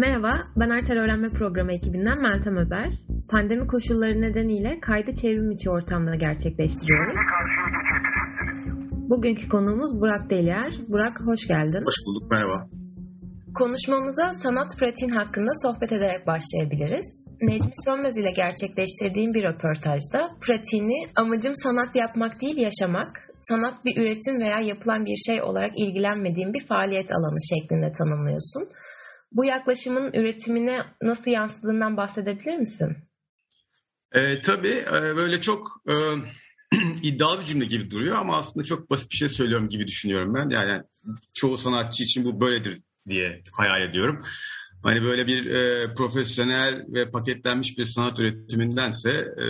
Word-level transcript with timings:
Merhaba, 0.00 0.32
ben 0.56 0.70
Arter 0.70 0.96
Öğrenme 0.96 1.30
Programı 1.30 1.72
ekibinden 1.72 2.22
Meltem 2.22 2.56
Özer. 2.56 2.90
Pandemi 3.30 3.66
koşulları 3.66 4.20
nedeniyle 4.20 4.80
kaydı 4.80 5.14
çevrim 5.14 5.50
içi 5.50 5.70
ortamda 5.70 6.14
gerçekleştiriyoruz. 6.14 7.20
Bugünkü 9.10 9.48
konuğumuz 9.48 10.00
Burak 10.00 10.30
Deliyer. 10.30 10.72
Burak 10.88 11.20
hoş 11.20 11.40
geldin. 11.48 11.84
Hoş 11.84 11.94
bulduk, 12.06 12.30
merhaba. 12.30 12.66
Konuşmamıza 13.54 14.26
sanat 14.32 14.68
pratiğin 14.78 15.12
hakkında 15.12 15.50
sohbet 15.62 15.92
ederek 15.92 16.26
başlayabiliriz. 16.26 17.08
Necmi 17.42 17.72
Sönmez 17.84 18.18
ile 18.18 18.30
gerçekleştirdiğim 18.30 19.34
bir 19.34 19.42
röportajda 19.42 20.30
pratiğini 20.46 20.98
amacım 21.16 21.54
sanat 21.54 21.96
yapmak 21.96 22.40
değil 22.40 22.56
yaşamak, 22.56 23.12
sanat 23.40 23.84
bir 23.84 24.02
üretim 24.02 24.38
veya 24.38 24.60
yapılan 24.60 25.04
bir 25.04 25.16
şey 25.26 25.42
olarak 25.42 25.72
ilgilenmediğim 25.76 26.52
bir 26.52 26.66
faaliyet 26.66 27.12
alanı 27.12 27.38
şeklinde 27.52 27.92
tanımlıyorsun. 27.92 28.68
Bu 29.32 29.44
yaklaşımın 29.44 30.12
üretimine 30.12 30.82
nasıl 31.02 31.30
yansıdığından 31.30 31.96
bahsedebilir 31.96 32.56
misin? 32.56 32.96
E, 34.12 34.40
tabii 34.40 34.84
böyle 34.92 35.40
çok 35.40 35.82
e, 35.88 35.94
iddialı 37.02 37.40
bir 37.40 37.44
cümle 37.44 37.64
gibi 37.64 37.90
duruyor 37.90 38.16
ama 38.16 38.38
aslında 38.38 38.66
çok 38.66 38.90
basit 38.90 39.10
bir 39.10 39.16
şey 39.16 39.28
söylüyorum 39.28 39.68
gibi 39.68 39.86
düşünüyorum 39.86 40.34
ben. 40.34 40.50
Yani 40.50 40.82
çoğu 41.34 41.58
sanatçı 41.58 42.02
için 42.04 42.24
bu 42.24 42.40
böyledir 42.40 42.82
diye 43.08 43.42
hayal 43.52 43.82
ediyorum. 43.82 44.24
Hani 44.82 45.02
böyle 45.02 45.26
bir 45.26 45.46
e, 45.46 45.94
profesyonel 45.94 46.84
ve 46.88 47.10
paketlenmiş 47.10 47.78
bir 47.78 47.84
sanat 47.84 48.20
üretimindense 48.20 49.10
e, 49.10 49.46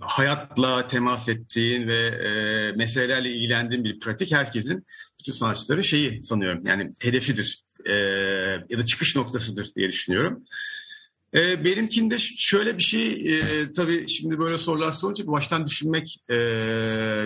hayatla 0.00 0.88
temas 0.88 1.28
ettiğin 1.28 1.88
ve 1.88 2.06
e, 2.06 2.72
meselelerle 2.76 3.30
ilgilendiğin 3.30 3.84
bir 3.84 4.00
pratik 4.00 4.32
herkesin, 4.32 4.86
bütün 5.20 5.32
sanatçıların 5.32 5.82
şeyi 5.82 6.22
sanıyorum. 6.22 6.66
Yani 6.66 6.92
hedefidir 7.00 7.64
e, 7.84 7.92
ya 8.70 8.78
da 8.78 8.86
çıkış 8.86 9.16
noktasıdır 9.16 9.74
diye 9.76 9.88
düşünüyorum. 9.88 10.44
E, 11.34 11.64
benimkinde 11.64 12.18
şöyle 12.18 12.78
bir 12.78 12.82
şey, 12.82 13.38
e, 13.38 13.72
tabii 13.72 14.08
şimdi 14.08 14.38
böyle 14.38 14.58
sorular 14.58 14.92
sorunca 14.92 15.26
baştan 15.26 15.66
düşünmek 15.66 16.30
e, 16.30 16.36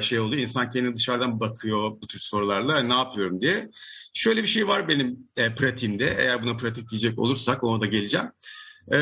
şey 0.02 0.20
oluyor. 0.20 0.42
İnsan 0.42 0.70
kendini 0.70 0.96
dışarıdan 0.96 1.40
bakıyor 1.40 1.90
bu 2.02 2.06
tür 2.06 2.18
sorularla 2.18 2.82
ne 2.82 2.94
yapıyorum 2.94 3.40
diye. 3.40 3.70
Şöyle 4.14 4.42
bir 4.42 4.48
şey 4.48 4.68
var 4.68 4.88
benim 4.88 5.18
e, 5.36 5.54
pratiğimde. 5.54 6.16
Eğer 6.18 6.42
buna 6.42 6.56
pratik 6.56 6.90
diyecek 6.90 7.18
olursak 7.18 7.64
ona 7.64 7.80
da 7.80 7.86
geleceğim. 7.86 8.26
E, 8.88 8.94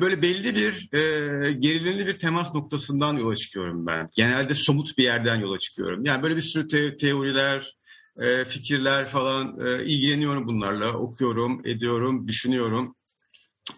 böyle 0.00 0.22
belli 0.22 0.54
bir 0.54 0.88
e, 0.92 1.52
gerilimli 1.52 2.06
bir 2.06 2.18
temas 2.18 2.54
noktasından 2.54 3.16
yola 3.16 3.36
çıkıyorum 3.36 3.86
ben. 3.86 4.08
Genelde 4.16 4.54
somut 4.54 4.98
bir 4.98 5.04
yerden 5.04 5.36
yola 5.36 5.58
çıkıyorum. 5.58 6.04
Yani 6.04 6.22
böyle 6.22 6.36
bir 6.36 6.40
sürü 6.40 6.68
te- 6.68 6.96
teoriler, 6.96 7.75
e, 8.18 8.44
fikirler 8.44 9.08
falan 9.08 9.60
e, 9.66 9.84
ilgileniyorum 9.84 10.46
bunlarla. 10.46 10.92
Okuyorum, 10.92 11.66
ediyorum, 11.66 12.28
düşünüyorum. 12.28 12.96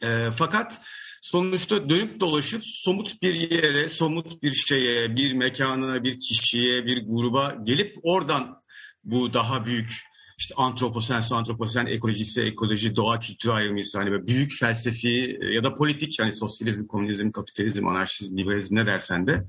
E, 0.02 0.30
fakat 0.38 0.80
sonuçta 1.20 1.90
dönüp 1.90 2.20
dolaşıp 2.20 2.62
somut 2.64 3.22
bir 3.22 3.34
yere, 3.34 3.88
somut 3.88 4.42
bir 4.42 4.54
şeye, 4.54 5.16
bir 5.16 5.32
mekana, 5.32 6.04
bir 6.04 6.20
kişiye, 6.20 6.86
bir 6.86 7.06
gruba 7.06 7.56
gelip 7.62 7.96
oradan 8.02 8.62
bu 9.04 9.34
daha 9.34 9.66
büyük 9.66 10.07
işte 10.38 10.54
antroposen, 10.54 11.22
antroposen, 11.30 11.86
ekolojisi, 11.86 12.42
ekoloji, 12.42 12.96
doğa 12.96 13.20
kültürü 13.20 13.52
ayrımıysa 13.52 14.00
hani 14.00 14.10
böyle 14.10 14.26
büyük 14.26 14.52
felsefi 14.52 15.38
ya 15.52 15.64
da 15.64 15.74
politik 15.74 16.16
hani 16.20 16.32
sosyalizm, 16.32 16.86
komünizm, 16.86 17.30
kapitalizm, 17.30 17.86
anarşizm, 17.86 18.36
liberalizm 18.36 18.74
ne 18.74 18.86
dersen 18.86 19.26
de 19.26 19.44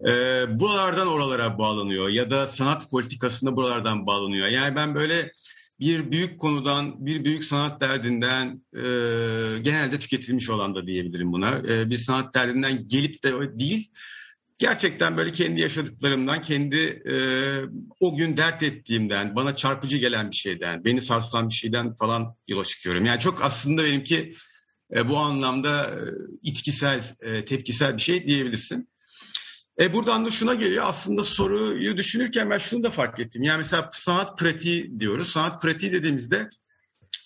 e, 0.00 0.10
buralardan 0.60 1.08
oralara 1.08 1.58
bağlanıyor 1.58 2.08
ya 2.08 2.30
da 2.30 2.46
sanat 2.46 2.90
politikasında 2.90 3.56
buralardan 3.56 4.06
bağlanıyor. 4.06 4.48
Yani 4.48 4.76
ben 4.76 4.94
böyle 4.94 5.32
bir 5.80 6.10
büyük 6.10 6.40
konudan, 6.40 7.06
bir 7.06 7.24
büyük 7.24 7.44
sanat 7.44 7.80
derdinden 7.80 8.62
e, 8.74 8.82
genelde 9.58 9.98
tüketilmiş 9.98 10.50
olan 10.50 10.74
da 10.74 10.86
diyebilirim 10.86 11.32
buna. 11.32 11.58
E, 11.58 11.90
bir 11.90 11.98
sanat 11.98 12.34
derdinden 12.34 12.88
gelip 12.88 13.24
de 13.24 13.58
değil, 13.58 13.90
gerçekten 14.58 15.16
böyle 15.16 15.32
kendi 15.32 15.60
yaşadıklarımdan, 15.60 16.42
kendi 16.42 17.02
e, 17.10 17.14
o 18.00 18.16
gün 18.16 18.36
dert 18.36 18.62
ettiğimden, 18.62 19.36
bana 19.36 19.56
çarpıcı 19.56 19.96
gelen 19.96 20.30
bir 20.30 20.36
şeyden, 20.36 20.84
beni 20.84 21.02
sarsan 21.02 21.48
bir 21.48 21.54
şeyden 21.54 21.96
falan 21.96 22.34
yola 22.48 22.64
çıkıyorum. 22.64 23.04
Yani 23.04 23.20
çok 23.20 23.44
aslında 23.44 23.84
benimki 23.84 24.34
e, 24.94 25.08
bu 25.08 25.16
anlamda 25.16 25.84
e, 25.84 25.98
itkisel, 26.42 27.16
e, 27.20 27.44
tepkisel 27.44 27.96
bir 27.96 28.02
şey 28.02 28.26
diyebilirsin. 28.26 28.88
E 29.80 29.94
buradan 29.94 30.26
da 30.26 30.30
şuna 30.30 30.54
geliyor 30.54 30.84
aslında 30.86 31.24
soruyu 31.24 31.96
düşünürken 31.96 32.50
ben 32.50 32.58
şunu 32.58 32.82
da 32.82 32.90
fark 32.90 33.20
ettim. 33.20 33.42
Yani 33.42 33.58
mesela 33.58 33.90
sanat 33.92 34.38
pratiği 34.38 35.00
diyoruz. 35.00 35.28
Sanat 35.28 35.62
pratiği 35.62 35.92
dediğimizde 35.92 36.50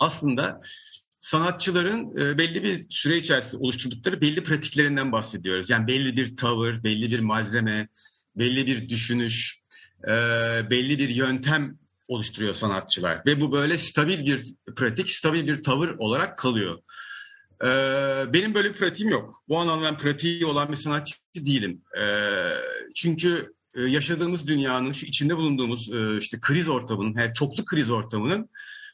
aslında 0.01 0.61
sanatçıların 1.23 2.17
e, 2.19 2.39
belli 2.39 2.63
bir 2.63 2.87
süre 2.91 3.19
içerisinde 3.19 3.57
oluşturdukları 3.57 4.21
belli 4.21 4.45
pratiklerinden 4.45 5.13
bahsediyoruz. 5.13 5.71
Yani 5.71 5.87
belli 5.87 6.17
bir 6.17 6.37
tavır, 6.37 6.85
belli 6.85 7.11
bir 7.11 7.21
malzeme, 7.21 7.89
belli 8.37 8.67
bir 8.67 8.89
düşünüş, 8.89 9.61
e, 10.05 10.11
belli 10.71 10.99
bir 10.99 11.09
yöntem 11.09 11.79
oluşturuyor 12.09 12.55
sanatçılar. 12.55 13.23
Ve 13.27 13.41
bu 13.41 13.53
böyle 13.53 13.79
stabil 13.79 14.27
bir 14.27 14.47
pratik, 14.77 15.11
stabil 15.11 15.47
bir 15.47 15.63
tavır 15.63 15.89
olarak 15.99 16.39
kalıyor. 16.39 16.79
E, 17.65 17.69
benim 18.33 18.55
böyle 18.55 18.71
bir 18.71 18.79
pratiğim 18.79 19.13
yok. 19.13 19.43
Bu 19.49 19.59
anlamda 19.59 19.85
ben 19.85 19.99
pratiği 19.99 20.47
olan 20.47 20.71
bir 20.71 20.77
sanatçı 20.77 21.15
değilim. 21.37 21.83
Çünkü 22.95 23.53
yaşadığımız 23.77 24.47
dünyanın, 24.47 24.93
şu 24.93 25.07
içinde 25.07 25.37
bulunduğumuz 25.37 25.91
işte 26.19 26.41
kriz 26.41 26.69
ortamının, 26.69 27.33
çoklu 27.33 27.65
kriz 27.65 27.91
ortamının 27.91 28.49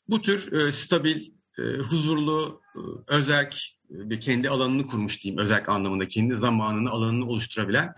bu 0.08 0.22
tür 0.22 0.72
stabil, 0.72 1.30
e, 1.58 1.62
huzurlu, 1.62 2.60
e, 2.76 2.80
özerk 3.14 3.56
bir 3.90 4.20
kendi 4.20 4.48
alanını 4.48 4.86
kurmuş 4.86 5.24
diyeyim. 5.24 5.42
Özerk 5.42 5.68
anlamında 5.68 6.08
kendi 6.08 6.36
zamanını, 6.36 6.90
alanını 6.90 7.26
oluşturabilen 7.26 7.94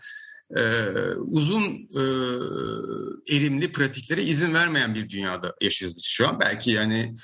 e, 0.57 0.63
uzun 1.15 1.89
e, 1.97 2.03
erimli 3.37 3.73
pratiklere 3.73 4.23
izin 4.23 4.55
vermeyen 4.55 4.95
bir 4.95 5.09
dünyada 5.09 5.55
yaşıyoruz 5.61 5.97
biz 5.97 6.05
şu 6.05 6.29
an. 6.29 6.41
Belki 6.41 6.71
yani 6.71 7.17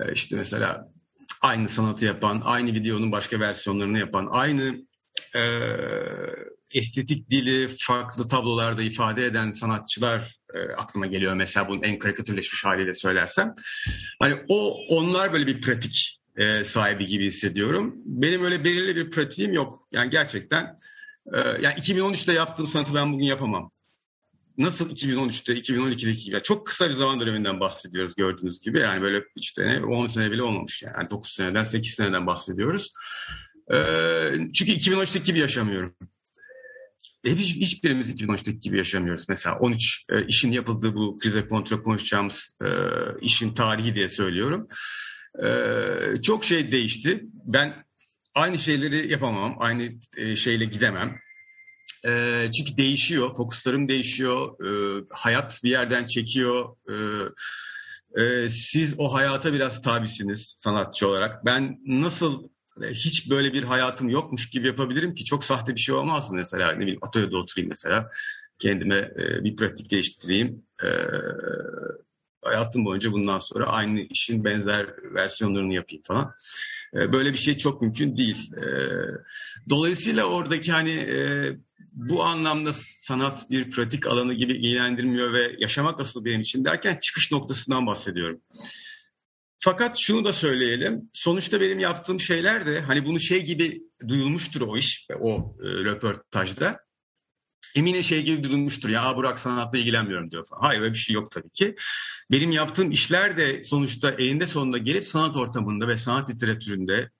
e, 0.00 0.12
işte 0.12 0.36
mesela 0.36 0.88
aynı 1.40 1.68
sanatı 1.68 2.04
yapan, 2.04 2.42
aynı 2.44 2.74
videonun 2.74 3.12
başka 3.12 3.40
versiyonlarını 3.40 3.98
yapan, 3.98 4.28
aynı 4.30 4.76
e, 5.34 5.42
estetik 6.74 7.30
dili 7.30 7.76
farklı 7.78 8.28
tablolarda 8.28 8.82
ifade 8.82 9.26
eden 9.26 9.52
sanatçılar 9.52 10.36
e, 10.54 10.58
aklıma 10.72 11.06
geliyor 11.06 11.34
mesela 11.34 11.68
bunun 11.68 11.82
en 11.82 11.98
karikatürleşmiş 11.98 12.64
haliyle 12.64 12.94
söylersem. 12.94 13.54
Hani 14.18 14.36
o 14.48 14.76
onlar 14.88 15.32
böyle 15.32 15.46
bir 15.46 15.60
pratik 15.60 16.20
e, 16.36 16.64
sahibi 16.64 17.06
gibi 17.06 17.26
hissediyorum. 17.26 17.94
Benim 18.04 18.44
öyle 18.44 18.64
belirli 18.64 18.96
bir 18.96 19.10
pratiğim 19.10 19.52
yok. 19.52 19.88
Yani 19.92 20.10
gerçekten 20.10 20.78
e, 21.34 21.38
yani 21.38 21.74
2013'te 21.74 22.32
yaptığım 22.32 22.66
sanatı 22.66 22.94
ben 22.94 23.12
bugün 23.12 23.24
yapamam. 23.24 23.70
Nasıl 24.58 24.90
2013'te, 24.90 25.52
2012'deki 25.52 26.24
gibi. 26.24 26.42
çok 26.42 26.66
kısa 26.66 26.88
bir 26.88 26.94
zaman 26.94 27.20
döneminden 27.20 27.60
bahsediyoruz 27.60 28.14
gördüğünüz 28.14 28.60
gibi. 28.60 28.78
Yani 28.78 29.02
böyle 29.02 29.24
işte 29.36 29.80
10 29.84 30.06
sene 30.06 30.30
bile 30.30 30.42
olmamış 30.42 30.82
yani. 30.82 31.10
9 31.10 31.32
seneden, 31.32 31.64
8 31.64 31.94
seneden 31.94 32.26
bahsediyoruz. 32.26 32.92
E, 33.72 33.76
çünkü 34.54 34.72
2013'teki 34.72 35.22
gibi 35.22 35.38
yaşamıyorum. 35.38 35.94
E, 37.24 37.34
hiç, 37.34 37.56
hiçbirimiz 37.56 38.10
2013'teki 38.10 38.60
gibi 38.60 38.78
yaşamıyoruz. 38.78 39.24
Mesela 39.28 39.58
13 39.58 40.04
e, 40.10 40.26
işin 40.26 40.52
yapıldığı 40.52 40.94
bu 40.94 41.16
krize 41.22 41.46
kontrol 41.46 41.82
konuşacağımız 41.82 42.56
e, 42.62 42.68
işin 43.20 43.54
tarihi 43.54 43.94
diye 43.94 44.08
söylüyorum. 44.08 44.68
E, 45.44 46.22
çok 46.22 46.44
şey 46.44 46.72
değişti. 46.72 47.24
Ben 47.44 47.84
aynı 48.34 48.58
şeyleri 48.58 49.12
yapamam, 49.12 49.56
aynı 49.58 49.92
e, 50.16 50.36
şeyle 50.36 50.64
gidemem. 50.64 51.18
E, 52.04 52.10
çünkü 52.52 52.76
değişiyor, 52.76 53.36
fokuslarım 53.36 53.88
değişiyor, 53.88 54.64
e, 54.66 55.04
hayat 55.10 55.60
bir 55.64 55.70
yerden 55.70 56.06
çekiyor. 56.06 56.76
E, 56.88 56.94
e, 58.22 58.48
siz 58.48 58.94
o 58.98 59.14
hayata 59.14 59.52
biraz 59.52 59.82
tabisiniz 59.82 60.56
sanatçı 60.58 61.08
olarak. 61.08 61.44
Ben 61.44 61.78
nasıl 61.86 62.48
hiç 62.80 63.30
böyle 63.30 63.52
bir 63.52 63.62
hayatım 63.62 64.08
yokmuş 64.08 64.50
gibi 64.50 64.66
yapabilirim 64.66 65.14
ki 65.14 65.24
çok 65.24 65.44
sahte 65.44 65.74
bir 65.74 65.80
şey 65.80 65.94
olmaz 65.94 66.28
mesela 66.32 66.72
ne 66.72 66.80
bileyim 66.80 66.98
atölyede 67.02 67.36
oturayım 67.36 67.68
mesela 67.68 68.10
kendime 68.58 68.96
e, 68.96 69.44
bir 69.44 69.56
pratik 69.56 69.90
geliştireyim. 69.90 70.62
E, 70.82 70.88
hayatım 72.42 72.84
boyunca 72.84 73.12
bundan 73.12 73.38
sonra 73.38 73.66
aynı 73.66 74.00
işin 74.00 74.44
benzer 74.44 74.86
versiyonlarını 75.14 75.74
yapayım 75.74 76.02
falan. 76.06 76.34
E, 76.94 77.12
böyle 77.12 77.32
bir 77.32 77.38
şey 77.38 77.56
çok 77.56 77.82
mümkün 77.82 78.16
değil. 78.16 78.52
E, 78.56 78.66
dolayısıyla 79.70 80.24
oradaki 80.24 80.72
hani 80.72 80.90
e, 80.90 81.18
bu 81.92 82.24
anlamda 82.24 82.72
sanat 83.02 83.50
bir 83.50 83.70
pratik 83.70 84.06
alanı 84.06 84.34
gibi 84.34 84.52
ilgilendirmiyor 84.52 85.32
ve 85.32 85.56
yaşamak 85.58 86.00
asıl 86.00 86.24
benim 86.24 86.40
için 86.40 86.64
derken 86.64 86.98
çıkış 87.02 87.32
noktasından 87.32 87.86
bahsediyorum. 87.86 88.40
Fakat 89.64 89.98
şunu 89.98 90.24
da 90.24 90.32
söyleyelim. 90.32 91.10
Sonuçta 91.12 91.60
benim 91.60 91.78
yaptığım 91.78 92.20
şeyler 92.20 92.66
de 92.66 92.80
hani 92.80 93.06
bunu 93.06 93.20
şey 93.20 93.44
gibi 93.44 93.82
duyulmuştur 94.08 94.60
o 94.60 94.76
iş, 94.76 95.06
o 95.20 95.56
e, 95.62 95.66
röportajda. 95.66 96.80
Emine 97.74 98.02
şey 98.02 98.22
gibi 98.22 98.44
durulmuştur 98.44 98.88
ya 98.88 99.16
Burak 99.16 99.38
sanatla 99.38 99.78
ilgilenmiyorum 99.78 100.30
diyor 100.30 100.46
falan. 100.48 100.60
Hayır 100.60 100.80
öyle 100.80 100.92
bir 100.92 100.98
şey 100.98 101.14
yok 101.14 101.32
tabii 101.32 101.50
ki. 101.50 101.76
Benim 102.30 102.52
yaptığım 102.52 102.90
işler 102.90 103.36
de 103.36 103.62
sonuçta 103.62 104.10
elinde 104.10 104.46
sonunda 104.46 104.78
gelip 104.78 105.04
sanat 105.04 105.36
ortamında 105.36 105.88
ve 105.88 105.96
sanat 105.96 106.30
literatüründe 106.30 107.10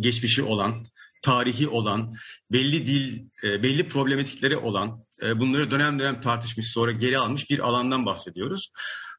geçmişi 0.00 0.42
olan, 0.42 0.86
tarihi 1.22 1.68
olan, 1.68 2.14
belli 2.52 2.86
dil, 2.86 3.24
e, 3.44 3.62
belli 3.62 3.88
problematikleri 3.88 4.56
olan, 4.56 5.04
e, 5.22 5.40
bunları 5.40 5.70
dönem 5.70 5.98
dönem 5.98 6.20
tartışmış 6.20 6.66
sonra 6.66 6.92
geri 6.92 7.18
almış 7.18 7.50
bir 7.50 7.58
alandan 7.58 8.06
bahsediyoruz. 8.06 8.72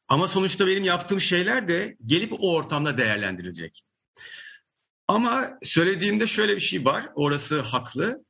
Ama 0.08 0.28
sonuçta 0.28 0.66
benim 0.66 0.84
yaptığım 0.84 1.20
şeyler 1.20 1.68
de 1.68 1.96
gelip 2.06 2.32
o 2.32 2.54
ortamda 2.54 2.98
değerlendirilecek. 2.98 3.84
Ama 5.08 5.50
söylediğimde 5.62 6.26
şöyle 6.26 6.56
bir 6.56 6.60
şey 6.60 6.84
var, 6.84 7.08
orası 7.14 7.60
haklı. 7.60 8.24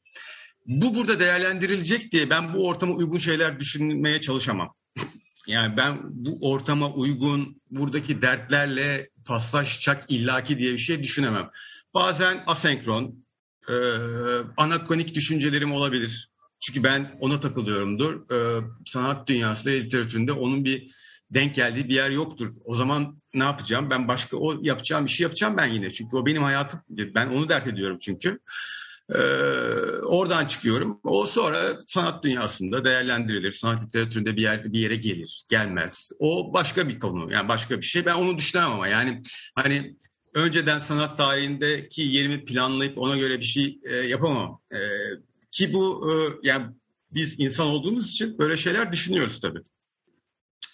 Bu 0.66 0.94
burada 0.94 1.20
değerlendirilecek 1.20 2.12
diye 2.12 2.30
ben 2.30 2.54
bu 2.54 2.68
ortama 2.68 2.94
uygun 2.94 3.18
şeyler 3.18 3.60
düşünmeye 3.60 4.20
çalışamam. 4.20 4.74
Yani 5.46 5.76
ben 5.76 5.98
bu 6.02 6.50
ortama 6.50 6.92
uygun, 6.92 7.62
buradaki 7.70 8.22
dertlerle 8.22 9.10
paslaşacak 9.24 10.10
illaki 10.10 10.58
diye 10.58 10.72
bir 10.72 10.78
şey 10.78 11.02
düşünemem. 11.02 11.50
Bazen 11.94 12.44
asenkron, 12.46 13.24
e, 13.68 13.74
anakronik 14.56 15.14
düşüncelerim 15.14 15.72
olabilir. 15.72 16.30
Çünkü 16.60 16.82
ben 16.82 17.18
ona 17.20 17.40
takılıyorumdur. 17.40 18.30
E, 18.30 18.64
sanat 18.86 19.28
dünyasında, 19.28 19.70
literatüründe 19.70 20.32
onun 20.32 20.64
bir 20.64 20.94
denk 21.34 21.54
geldiği 21.54 21.88
bir 21.88 21.94
yer 21.94 22.10
yoktur. 22.10 22.50
O 22.64 22.74
zaman 22.74 23.20
ne 23.34 23.44
yapacağım? 23.44 23.90
Ben 23.90 24.08
başka 24.08 24.36
o 24.36 24.58
yapacağım 24.62 25.06
işi 25.06 25.22
yapacağım 25.22 25.56
ben 25.56 25.66
yine. 25.66 25.92
Çünkü 25.92 26.16
o 26.16 26.26
benim 26.26 26.42
hayatım. 26.42 26.80
Ben 26.88 27.26
onu 27.26 27.48
dert 27.48 27.66
ediyorum 27.66 27.98
çünkü. 28.00 28.38
Ee, 29.10 29.18
oradan 30.02 30.46
çıkıyorum. 30.46 31.00
O 31.04 31.26
sonra 31.26 31.78
sanat 31.86 32.24
dünyasında 32.24 32.84
değerlendirilir. 32.84 33.52
Sanat 33.52 33.82
literatüründe 33.82 34.36
bir 34.36 34.42
yer 34.42 34.72
bir 34.72 34.78
yere 34.78 34.96
gelir, 34.96 35.44
gelmez. 35.48 36.10
O 36.18 36.54
başka 36.54 36.88
bir 36.88 36.98
konu. 36.98 37.32
Yani 37.32 37.48
başka 37.48 37.80
bir 37.80 37.86
şey. 37.86 38.06
Ben 38.06 38.14
onu 38.14 38.38
düşünemem 38.38 38.72
ama 38.72 38.88
yani 38.88 39.22
hani 39.54 39.96
önceden 40.34 40.78
sanat 40.78 41.18
tarihindeki 41.18 42.02
yerimi 42.02 42.44
planlayıp 42.44 42.98
ona 42.98 43.16
göre 43.16 43.40
bir 43.40 43.44
şey 43.44 43.78
e, 43.84 43.96
yapamam. 43.96 44.60
E, 44.72 44.78
ki 45.50 45.72
bu 45.72 46.10
e, 46.10 46.12
yani 46.48 46.66
biz 47.10 47.34
insan 47.38 47.66
olduğumuz 47.66 48.10
için 48.10 48.38
böyle 48.38 48.56
şeyler 48.56 48.92
düşünüyoruz 48.92 49.40
tabii. 49.40 49.60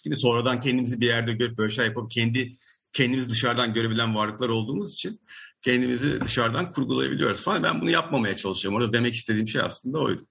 Şimdi 0.03 0.17
sonradan 0.17 0.61
kendimizi 0.61 1.01
bir 1.01 1.07
yerde 1.07 1.33
görüp 1.33 1.59
böyle 1.59 1.73
şey 1.73 1.87
yapıp 1.87 2.11
kendi 2.11 2.57
kendimiz 2.93 3.31
dışarıdan 3.31 3.75
görebilen 3.75 4.15
varlıklar 4.15 4.49
olduğumuz 4.49 4.93
için 4.93 5.21
kendimizi 5.63 6.21
dışarıdan 6.21 6.71
kurgulayabiliyoruz 6.71 7.43
falan. 7.43 7.63
Ben 7.63 7.81
bunu 7.81 7.91
yapmamaya 7.91 8.37
çalışıyorum. 8.37 8.81
Orada 8.81 8.93
demek 8.93 9.15
istediğim 9.15 9.49
şey 9.49 9.61
aslında 9.63 9.99
oydu. 9.99 10.27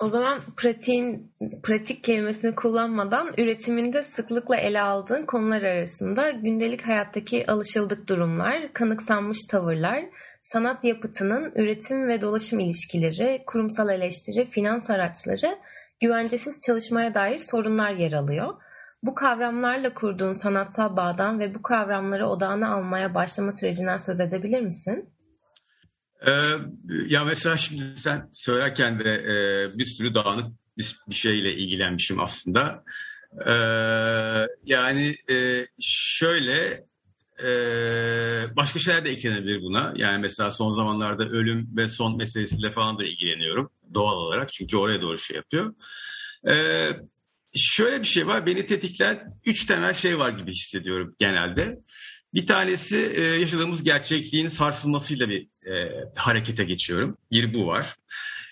O 0.00 0.08
zaman 0.08 0.40
pratiğin, 0.56 1.32
pratik 1.62 2.04
kelimesini 2.04 2.54
kullanmadan 2.54 3.34
üretiminde 3.38 4.02
sıklıkla 4.02 4.56
ele 4.56 4.80
aldığın 4.80 5.26
konular 5.26 5.62
arasında 5.62 6.30
gündelik 6.30 6.82
hayattaki 6.82 7.50
alışıldık 7.50 8.08
durumlar, 8.08 8.72
kanıksanmış 8.72 9.38
tavırlar, 9.44 10.04
sanat 10.42 10.84
yapıtının 10.84 11.52
üretim 11.54 12.08
ve 12.08 12.20
dolaşım 12.20 12.60
ilişkileri, 12.60 13.42
kurumsal 13.46 13.88
eleştiri, 13.88 14.46
finans 14.46 14.90
araçları, 14.90 15.58
güvencesiz 16.00 16.60
çalışmaya 16.60 17.14
dair 17.14 17.38
sorunlar 17.38 17.90
yer 17.90 18.12
alıyor. 18.12 18.54
Bu 19.02 19.14
kavramlarla 19.14 19.94
kurduğun 19.94 20.32
sanatsal 20.32 20.96
bağdan 20.96 21.38
ve 21.38 21.54
bu 21.54 21.62
kavramları 21.62 22.26
odağına 22.26 22.74
almaya 22.74 23.14
başlama 23.14 23.52
sürecinden 23.52 23.96
söz 23.96 24.20
edebilir 24.20 24.60
misin? 24.60 25.10
Ee, 26.26 26.32
ya 27.06 27.24
mesela 27.24 27.56
şimdi 27.56 27.82
sen 27.96 28.28
söylerken 28.32 28.98
de 28.98 29.14
e, 29.14 29.78
bir 29.78 29.84
sürü 29.84 30.14
dağınık 30.14 30.46
bir, 30.78 30.96
bir 31.08 31.14
şeyle 31.14 31.52
ilgilenmişim 31.52 32.20
aslında. 32.20 32.84
Ee, 33.46 33.52
yani 34.64 35.16
e, 35.30 35.66
şöyle 35.80 36.84
e, 37.42 38.56
başka 38.56 38.78
şeyler 38.78 39.04
de 39.04 39.10
eklenebilir 39.10 39.62
buna. 39.62 39.92
Yani 39.96 40.18
mesela 40.18 40.50
son 40.50 40.72
zamanlarda 40.72 41.28
ölüm 41.28 41.76
ve 41.76 41.88
son 41.88 42.16
meselesiyle 42.16 42.72
falan 42.72 42.98
da 42.98 43.04
ilgileniyorum 43.04 43.70
doğal 43.94 44.16
olarak. 44.16 44.52
Çünkü 44.52 44.76
oraya 44.76 45.00
doğru 45.00 45.18
şey 45.18 45.36
yapıyor. 45.36 45.74
Ee, 46.48 46.88
şöyle 47.54 48.00
bir 48.00 48.06
şey 48.06 48.26
var. 48.26 48.46
Beni 48.46 48.66
tetikleyen 48.66 49.34
üç 49.46 49.66
temel 49.66 49.94
şey 49.94 50.18
var 50.18 50.30
gibi 50.30 50.52
hissediyorum 50.52 51.16
genelde. 51.18 51.78
Bir 52.34 52.46
tanesi 52.46 53.12
e, 53.14 53.22
yaşadığımız 53.22 53.82
gerçekliğin 53.82 54.48
sarsılmasıyla 54.48 55.28
bir 55.28 55.48
e, 55.66 56.04
harekete 56.16 56.64
geçiyorum. 56.64 57.16
Bir 57.30 57.54
bu 57.54 57.66
var. 57.66 57.96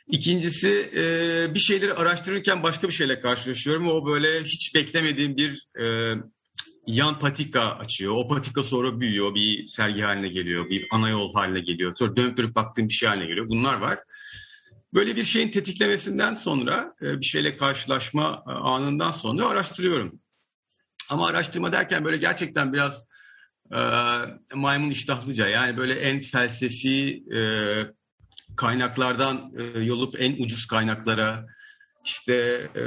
İkincisi 0.09 0.91
e, 0.97 1.55
bir 1.55 1.59
şeyleri 1.59 1.95
araştırırken 1.95 2.63
başka 2.63 2.89
bir 2.89 2.93
şeyle 2.93 3.21
karşılaşıyorum. 3.21 3.89
O 3.89 4.07
böyle 4.07 4.45
hiç 4.45 4.75
beklemediğim 4.75 5.37
bir 5.37 5.67
e, 5.81 6.15
yan 6.87 7.19
patika 7.19 7.61
açıyor. 7.61 8.13
O 8.17 8.29
patika 8.29 8.63
sonra 8.63 9.01
büyüyor, 9.01 9.35
bir 9.35 9.69
sergi 9.69 10.03
haline 10.03 10.29
geliyor, 10.29 10.71
bir 10.71 10.87
ana 10.91 11.09
yol 11.09 11.35
haline 11.35 11.61
geliyor. 11.61 11.97
Sonra 11.97 12.17
dönüp 12.17 12.37
dönüp 12.37 12.55
baktığım 12.55 12.89
bir 12.89 12.95
şey 12.95 13.09
haline 13.09 13.27
geliyor. 13.27 13.49
Bunlar 13.49 13.75
var. 13.75 13.99
Böyle 14.95 15.17
bir 15.17 15.25
şeyin 15.25 15.51
tetiklemesinden 15.51 16.35
sonra, 16.35 16.95
e, 17.03 17.21
bir 17.21 17.25
şeyle 17.25 17.57
karşılaşma 17.57 18.45
e, 18.49 18.51
anından 18.51 19.13
sonra 19.13 19.47
araştırıyorum. 19.47 20.21
Ama 21.11 21.27
araştırma 21.27 21.73
derken 21.73 22.05
böyle 22.05 22.17
gerçekten 22.17 22.73
biraz 22.73 23.07
e, 23.73 23.81
maymun 24.55 24.91
iştahlıca 24.91 25.49
yani 25.49 25.77
böyle 25.77 25.95
en 25.95 26.21
felsefi 26.21 27.25
e, 27.35 27.41
kaynaklardan 28.57 29.53
e, 29.59 29.81
yolup 29.81 30.21
en 30.21 30.45
ucuz 30.45 30.67
kaynaklara 30.67 31.47
işte 32.05 32.35
e, 32.77 32.85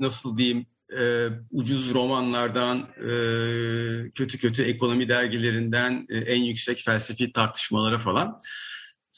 nasıl 0.00 0.38
diyeyim 0.38 0.66
e, 0.98 1.28
ucuz 1.50 1.94
romanlardan 1.94 2.78
e, 2.78 3.10
kötü 4.10 4.38
kötü 4.38 4.62
ekonomi 4.62 5.08
dergilerinden 5.08 6.06
e, 6.08 6.18
en 6.18 6.42
yüksek 6.42 6.82
felsefi 6.84 7.32
tartışmalara 7.32 7.98
falan 7.98 8.42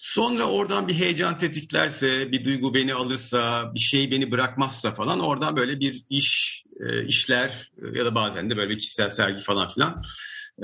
Sonra 0.02 0.44
oradan 0.44 0.88
bir 0.88 0.94
heyecan 0.94 1.38
tetiklerse, 1.38 2.32
bir 2.32 2.44
duygu 2.44 2.75
beni 2.75 2.94
alırsa, 2.94 3.70
bir 3.75 3.81
şey 3.81 4.11
beni 4.11 4.31
bırakmazsa 4.31 4.94
falan 4.94 5.20
oradan 5.20 5.56
böyle 5.56 5.81
bir 5.81 6.05
iş, 6.11 6.62
e, 6.81 7.05
işler 7.05 7.70
e, 7.82 7.99
ya 7.99 8.05
da 8.05 8.14
bazen 8.14 8.50
de 8.50 8.56
böyle 8.56 8.70
bir 8.70 8.78
kişisel 8.78 9.11
sergi 9.11 9.43
falan 9.43 9.69
filan 9.75 10.02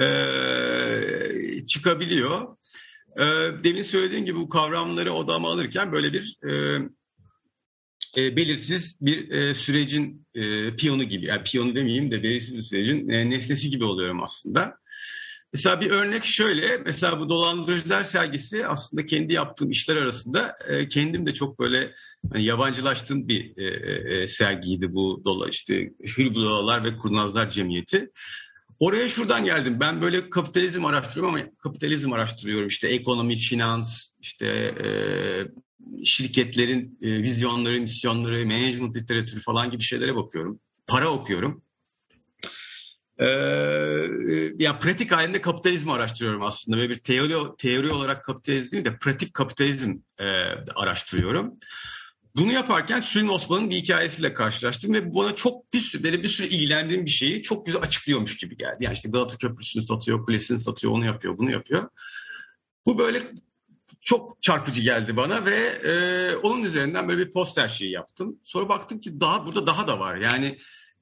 e, 0.01 1.67
çıkabiliyor. 1.67 2.57
E, 3.17 3.25
demin 3.65 3.83
söylediğim 3.83 4.25
gibi 4.25 4.39
bu 4.39 4.49
kavramları 4.49 5.13
odama 5.13 5.51
alırken 5.51 5.93
böyle 5.93 6.13
bir 6.13 6.37
e, 6.49 6.81
e, 8.17 8.37
belirsiz 8.37 8.99
bir 9.01 9.31
e, 9.31 9.55
sürecin 9.55 10.27
e, 10.35 10.77
piyonu 10.77 11.05
gibi, 11.05 11.27
yani 11.27 11.43
piyonu 11.43 11.75
demeyeyim 11.75 12.11
de 12.11 12.23
belirsiz 12.23 12.57
bir 12.57 12.63
sürecin 12.63 13.09
e, 13.09 13.31
nesnesi 13.31 13.71
gibi 13.71 13.85
oluyorum 13.85 14.23
aslında. 14.23 14.79
Mesela 15.53 15.81
bir 15.81 15.91
örnek 15.91 16.25
şöyle, 16.25 16.79
mesela 16.79 17.21
bu 17.21 17.29
dolandırıcılar 17.29 18.05
sergisi 18.05 18.67
aslında 18.67 19.07
kendi 19.07 19.33
yaptığım 19.33 19.71
işler 19.71 19.97
arasında 19.97 20.55
e, 20.69 20.89
kendim 20.89 21.27
de 21.27 21.35
çok 21.35 21.61
böyle 21.61 21.93
hani 22.33 22.45
yabancılaştığım 22.45 23.29
bir 23.29 23.57
e, 23.57 23.65
e, 23.65 24.23
e 24.23 24.29
sergiydi 24.29 24.93
bu 24.93 25.23
dola 25.25 25.49
işte 25.49 25.93
Hülbulalar 26.19 26.85
ve 26.85 26.97
Kurnazlar 26.97 27.51
Cemiyeti. 27.51 28.11
Oraya 28.81 29.09
şuradan 29.09 29.45
geldim. 29.45 29.81
Ben 29.81 30.03
böyle 30.03 30.31
kapitalizm 30.31 30.85
araştırıyorum 30.85 31.35
ama 31.35 31.45
kapitalizm 31.59 32.13
araştırıyorum. 32.13 32.69
İşte 32.69 32.89
ekonomi, 32.89 33.37
finans, 33.37 34.11
işte 34.21 34.47
e, 34.47 34.89
şirketlerin 36.05 36.99
e, 37.03 37.23
vizyonları, 37.23 37.81
misyonları, 37.81 38.47
management 38.47 38.97
literatürü 38.97 39.41
falan 39.41 39.71
gibi 39.71 39.83
şeylere 39.83 40.17
bakıyorum. 40.17 40.61
Para 40.87 41.11
okuyorum. 41.11 41.63
Ee, 43.19 43.27
yani 44.59 44.79
pratik 44.81 45.13
halinde 45.13 45.41
kapitalizmi 45.41 45.93
araştırıyorum 45.93 46.43
aslında. 46.43 46.77
Böyle 46.77 46.91
bir 46.91 46.97
teori, 46.97 47.57
teori 47.59 47.93
olarak 47.93 48.25
kapitalizm 48.25 48.73
değil 48.73 48.85
de 48.85 48.99
pratik 48.99 49.35
kapitalizm 49.35 49.95
e, 50.19 50.25
araştırıyorum. 50.75 51.55
Bunu 52.37 52.53
yaparken 52.53 53.01
Süleyman 53.01 53.35
Osman'ın 53.35 53.71
bir 53.71 53.77
hikayesiyle 53.77 54.35
karşılaştım 54.35 54.95
ve 54.95 55.15
bana 55.15 55.35
çok 55.35 55.73
bir 55.73 55.81
sürü, 55.81 56.03
böyle 56.03 56.23
bir 56.23 56.29
sürü 56.29 56.47
ilgilendiğim 56.47 57.05
bir 57.05 57.11
şeyi 57.11 57.43
çok 57.43 57.67
güzel 57.67 57.83
açıklıyormuş 57.83 58.37
gibi 58.37 58.57
geldi. 58.57 58.77
Yani 58.81 58.95
işte 58.95 59.09
Galata 59.09 59.37
Köprüsü'nü 59.37 59.87
satıyor, 59.87 60.25
kulesini 60.25 60.61
satıyor, 60.61 60.93
onu 60.93 61.05
yapıyor, 61.05 61.39
bunu 61.39 61.51
yapıyor. 61.51 61.89
Bu 62.87 62.99
böyle 62.99 63.23
çok 64.01 64.43
çarpıcı 64.43 64.83
geldi 64.83 65.17
bana 65.17 65.45
ve 65.47 65.57
e, 65.85 66.35
onun 66.37 66.63
üzerinden 66.63 67.09
böyle 67.09 67.27
bir 67.27 67.33
poster 67.33 67.69
şeyi 67.69 67.91
yaptım. 67.91 68.37
Sonra 68.45 68.69
baktım 68.69 69.01
ki 69.01 69.21
daha 69.21 69.47
burada 69.47 69.67
daha 69.67 69.87
da 69.87 70.01
var. 70.01 70.17
Yani 70.17 70.59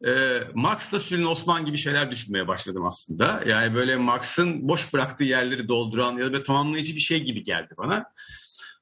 e, 0.06 0.40
Marx'la 0.54 1.00
Sülün 1.00 1.24
Osman 1.24 1.64
gibi 1.64 1.78
şeyler 1.78 2.10
düşünmeye 2.10 2.48
başladım 2.48 2.86
aslında. 2.86 3.42
Yani 3.46 3.74
böyle 3.74 3.96
Marx'ın 3.96 4.68
boş 4.68 4.92
bıraktığı 4.92 5.24
yerleri 5.24 5.68
dolduran 5.68 6.18
ya 6.18 6.32
da 6.32 6.42
tamamlayıcı 6.42 6.94
bir 6.94 7.00
şey 7.00 7.22
gibi 7.22 7.44
geldi 7.44 7.74
bana. 7.78 8.04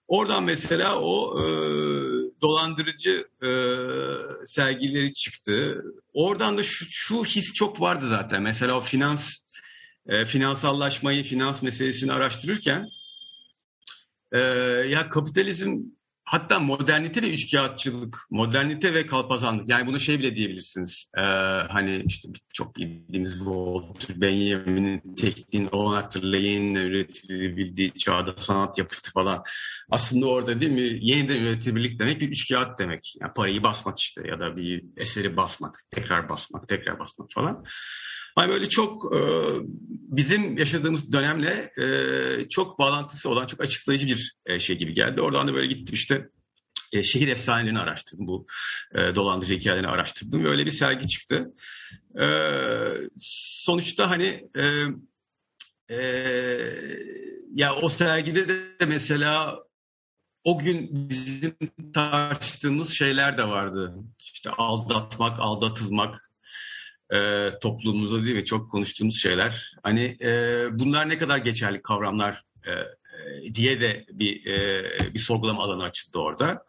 Oradan 0.09 0.44
mesela 0.44 1.00
o 1.00 1.40
e, 1.40 1.44
dolandırıcı 2.40 3.28
e, 3.42 3.50
sergileri 4.47 5.14
çıktı. 5.14 5.85
Oradan 6.12 6.59
da 6.59 6.62
şu, 6.62 6.85
şu 6.90 7.25
his 7.25 7.54
çok 7.54 7.80
vardı 7.80 8.09
zaten. 8.09 8.42
Mesela 8.42 8.78
o 8.78 8.80
finans 8.80 9.30
e, 10.06 10.25
finansallaşmayı, 10.25 11.25
finans 11.25 11.62
meselesini 11.62 12.12
araştırırken 12.12 12.88
e, 14.32 14.38
ya 14.88 15.09
kapitalizm 15.11 15.78
hatta 16.24 16.58
modernite 16.58 17.22
ve 17.22 17.34
üçkağıtçılık, 17.34 18.18
modernite 18.30 18.94
ve 18.94 19.06
kalpazanlık. 19.06 19.68
Yani 19.68 19.86
bunu 19.86 20.00
şey 20.00 20.18
bile 20.18 20.36
diyebilirsiniz. 20.36 21.10
Ee, 21.18 21.20
hani 21.68 22.04
işte 22.06 22.28
çok 22.54 22.76
bildiğimiz 22.76 23.32
Walter 23.32 24.20
Benjamin'in 24.20 25.14
tekniğin 25.14 25.68
olanaktır 25.72 26.32
leyin 26.32 26.74
üretilebildiği 26.74 27.92
çağda 27.94 28.34
sanat 28.36 28.78
yapıtı 28.78 29.12
falan. 29.12 29.42
Aslında 29.90 30.26
orada 30.26 30.60
değil 30.60 30.72
mi 30.72 30.98
yeniden 31.00 31.40
üretebilirlik 31.40 32.00
demek 32.00 32.20
bir 32.20 32.28
üçkağıt 32.28 32.78
demek. 32.78 33.14
Yani 33.20 33.32
parayı 33.32 33.62
basmak 33.62 33.98
işte 33.98 34.22
ya 34.28 34.40
da 34.40 34.56
bir 34.56 34.84
eseri 34.96 35.36
basmak, 35.36 35.84
tekrar 35.90 36.28
basmak, 36.28 36.68
tekrar 36.68 36.98
basmak 36.98 37.32
falan. 37.34 37.64
Hani 38.34 38.52
böyle 38.52 38.68
çok 38.68 39.14
e, 39.14 39.20
bizim 39.88 40.58
yaşadığımız 40.58 41.12
dönemle 41.12 41.72
e, 41.82 42.48
çok 42.48 42.78
bağlantısı 42.78 43.28
olan, 43.28 43.46
çok 43.46 43.60
açıklayıcı 43.60 44.06
bir 44.06 44.36
e, 44.46 44.60
şey 44.60 44.78
gibi 44.78 44.94
geldi. 44.94 45.20
Oradan 45.20 45.48
da 45.48 45.54
böyle 45.54 45.66
gittim 45.66 45.94
işte 45.94 46.28
e, 46.92 47.02
şehir 47.02 47.28
efsanelerini 47.28 47.78
araştırdım. 47.78 48.26
Bu 48.26 48.46
e, 48.94 49.14
dolandırıcı 49.14 49.54
hikayelerini 49.54 49.88
araştırdım. 49.88 50.44
Öyle 50.44 50.66
bir 50.66 50.70
sergi 50.70 51.08
çıktı. 51.08 51.54
E, 52.20 52.26
sonuçta 53.64 54.10
hani 54.10 54.48
e, 54.56 54.64
e, 55.94 55.98
ya 57.54 57.76
o 57.76 57.88
sergide 57.88 58.48
de 58.48 58.86
mesela 58.86 59.58
o 60.44 60.58
gün 60.58 61.08
bizim 61.10 61.56
tartıştığımız 61.94 62.90
şeyler 62.90 63.38
de 63.38 63.48
vardı. 63.48 63.94
İşte 64.18 64.50
aldatmak, 64.50 65.40
aldatılmak, 65.40 66.31
e, 67.14 67.50
toplumumuzda 67.62 68.25
değil 68.25 68.37
mi 68.37 68.44
çok 68.44 68.71
konuştuğumuz 68.71 69.23
şeyler. 69.23 69.73
Hani 69.82 70.16
e, 70.23 70.64
bunlar 70.73 71.09
ne 71.09 71.18
kadar 71.18 71.38
geçerli 71.38 71.82
kavramlar 71.82 72.44
e, 72.66 72.71
e, 72.71 73.54
diye 73.54 73.80
de 73.80 74.06
bir 74.12 74.47
e, 74.47 75.14
bir 75.14 75.18
sorgulama 75.18 75.62
alanı 75.62 75.82
açıldı 75.82 76.18
orada. 76.18 76.64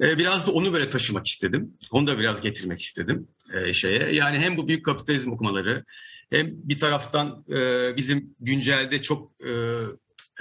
E, 0.00 0.18
biraz 0.18 0.46
da 0.46 0.52
onu 0.52 0.72
böyle 0.72 0.88
taşımak 0.88 1.26
istedim. 1.26 1.78
Onu 1.90 2.06
da 2.06 2.18
biraz 2.18 2.40
getirmek 2.40 2.82
istedim 2.82 3.28
e, 3.54 3.72
şeye. 3.72 4.14
Yani 4.14 4.38
hem 4.38 4.56
bu 4.56 4.68
büyük 4.68 4.84
kapitalizm 4.84 5.32
okumaları 5.32 5.84
hem 6.30 6.50
bir 6.52 6.78
taraftan 6.78 7.44
e, 7.50 7.96
bizim 7.96 8.34
güncelde 8.40 9.02
çok 9.02 9.32
e, 9.40 9.50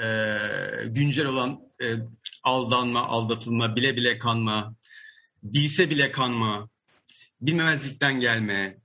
e, 0.04 0.38
güncel 0.86 1.26
olan 1.26 1.60
e, 1.82 1.96
aldanma, 2.44 3.08
aldatılma, 3.08 3.76
bile 3.76 3.96
bile 3.96 4.18
kanma, 4.18 4.76
bilse 5.44 5.90
bile 5.90 6.12
kanma, 6.12 6.70
bilmemezlikten 7.42 8.20
gelme, 8.20 8.78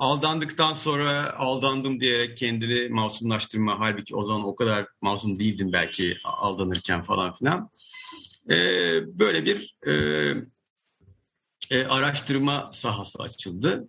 aldandıktan 0.00 0.74
sonra 0.74 1.32
aldandım 1.36 2.00
diyerek 2.00 2.36
kendini 2.36 2.88
masumlaştırma. 2.88 3.80
Halbuki 3.80 4.16
o 4.16 4.24
zaman 4.24 4.44
o 4.44 4.54
kadar 4.54 4.86
masum 5.00 5.38
değildim 5.38 5.72
belki 5.72 6.18
aldanırken 6.24 7.02
falan 7.02 7.36
filan. 7.36 7.70
Ee, 8.50 9.18
böyle 9.18 9.44
bir 9.44 9.76
e, 9.86 9.94
e, 11.70 11.84
araştırma 11.84 12.70
sahası 12.74 13.18
açıldı. 13.18 13.88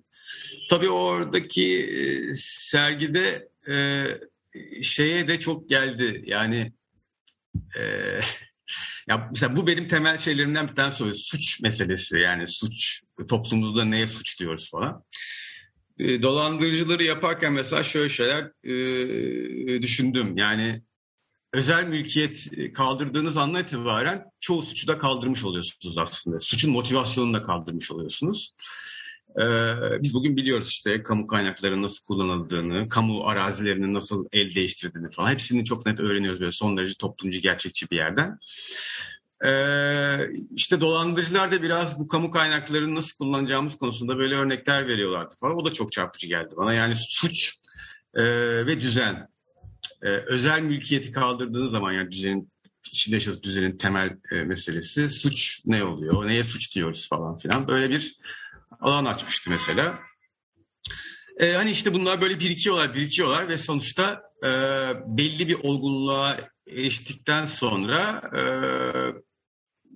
Tabii 0.69 0.89
oradaki 0.89 1.85
e, 1.85 2.35
sergide 2.39 3.49
e, 3.69 4.05
şeye 4.83 5.27
de 5.27 5.39
çok 5.39 5.69
geldi. 5.69 6.23
Yani 6.25 6.73
e, 7.77 7.81
ya 9.07 9.27
mesela 9.29 9.55
bu 9.55 9.67
benim 9.67 9.87
temel 9.87 10.17
şeylerimden 10.17 10.67
bir 10.67 10.75
tanesi 10.75 11.03
oluyor. 11.03 11.17
Suç 11.17 11.61
meselesi 11.61 12.19
yani 12.19 12.47
suç 12.47 13.01
toplumumuzda 13.29 13.85
neye 13.85 14.07
suç 14.07 14.39
diyoruz 14.39 14.69
falan. 14.69 15.03
E, 16.01 16.21
dolandırıcıları 16.21 17.03
yaparken 17.03 17.53
mesela 17.53 17.83
şöyle 17.83 18.09
şeyler 18.09 18.51
e, 18.63 19.81
düşündüm. 19.81 20.37
Yani 20.37 20.81
özel 21.53 21.87
mülkiyet 21.87 22.47
kaldırdığınız 22.73 23.37
andan 23.37 23.63
itibaren 23.63 24.25
çoğu 24.39 24.61
suçu 24.61 24.87
da 24.87 24.97
kaldırmış 24.97 25.43
oluyorsunuz 25.43 25.97
aslında. 25.97 26.39
Suçun 26.39 26.71
motivasyonunu 26.71 27.33
da 27.33 27.43
kaldırmış 27.43 27.91
oluyorsunuz. 27.91 28.53
Ee, 29.39 29.43
biz 30.01 30.13
bugün 30.13 30.37
biliyoruz 30.37 30.67
işte 30.67 31.03
kamu 31.03 31.27
kaynaklarının 31.27 31.83
nasıl 31.83 32.05
kullanıldığını, 32.05 32.89
kamu 32.89 33.27
arazilerinin 33.27 33.93
nasıl 33.93 34.25
el 34.31 34.55
değiştirdiğini 34.55 35.11
falan. 35.11 35.31
Hepsini 35.31 35.65
çok 35.65 35.85
net 35.85 35.99
öğreniyoruz 35.99 36.39
böyle 36.41 36.51
son 36.51 36.77
derece 36.77 36.93
toplumcu, 36.93 37.39
gerçekçi 37.39 37.91
bir 37.91 37.95
yerden. 37.95 38.39
Ee, 39.45 40.29
işte 40.55 40.81
dolandırıcılar 40.81 41.51
da 41.51 41.61
biraz 41.61 41.99
bu 41.99 42.07
kamu 42.07 42.31
kaynaklarını 42.31 42.95
nasıl 42.95 43.17
kullanacağımız 43.17 43.77
konusunda 43.77 44.17
böyle 44.17 44.35
örnekler 44.35 44.87
veriyorlardı 44.87 45.35
falan. 45.39 45.55
O 45.55 45.65
da 45.65 45.73
çok 45.73 45.91
çarpıcı 45.91 46.27
geldi 46.27 46.53
bana. 46.57 46.73
Yani 46.73 46.95
suç 46.95 47.53
e, 48.13 48.23
ve 48.65 48.81
düzen. 48.81 49.27
E, 50.01 50.07
özel 50.07 50.61
mülkiyeti 50.61 51.11
kaldırdığınız 51.11 51.71
zaman 51.71 51.91
yani 51.91 52.11
düzenin 52.11 52.51
içinde 52.91 53.15
yaşadığı 53.15 53.43
düzenin 53.43 53.77
temel 53.77 54.17
e, 54.31 54.35
meselesi 54.35 55.09
suç 55.09 55.61
ne 55.65 55.83
oluyor? 55.83 56.27
Neye 56.27 56.43
suç 56.43 56.75
diyoruz 56.75 57.09
falan 57.09 57.37
filan. 57.37 57.67
Böyle 57.67 57.89
bir 57.89 58.17
alan 58.79 59.05
açmıştı 59.05 59.49
mesela. 59.49 59.99
E, 61.37 61.53
hani 61.53 61.71
işte 61.71 61.93
bunlar 61.93 62.21
böyle 62.21 62.39
birikiyorlar, 62.39 62.95
birikiyorlar 62.95 63.49
ve 63.49 63.57
sonuçta 63.57 64.23
e, 64.43 64.49
belli 65.17 65.47
bir 65.47 65.57
olgunluğa 65.63 66.37
eriştikten 66.67 67.45
sonra 67.45 68.21
e, 68.37 68.41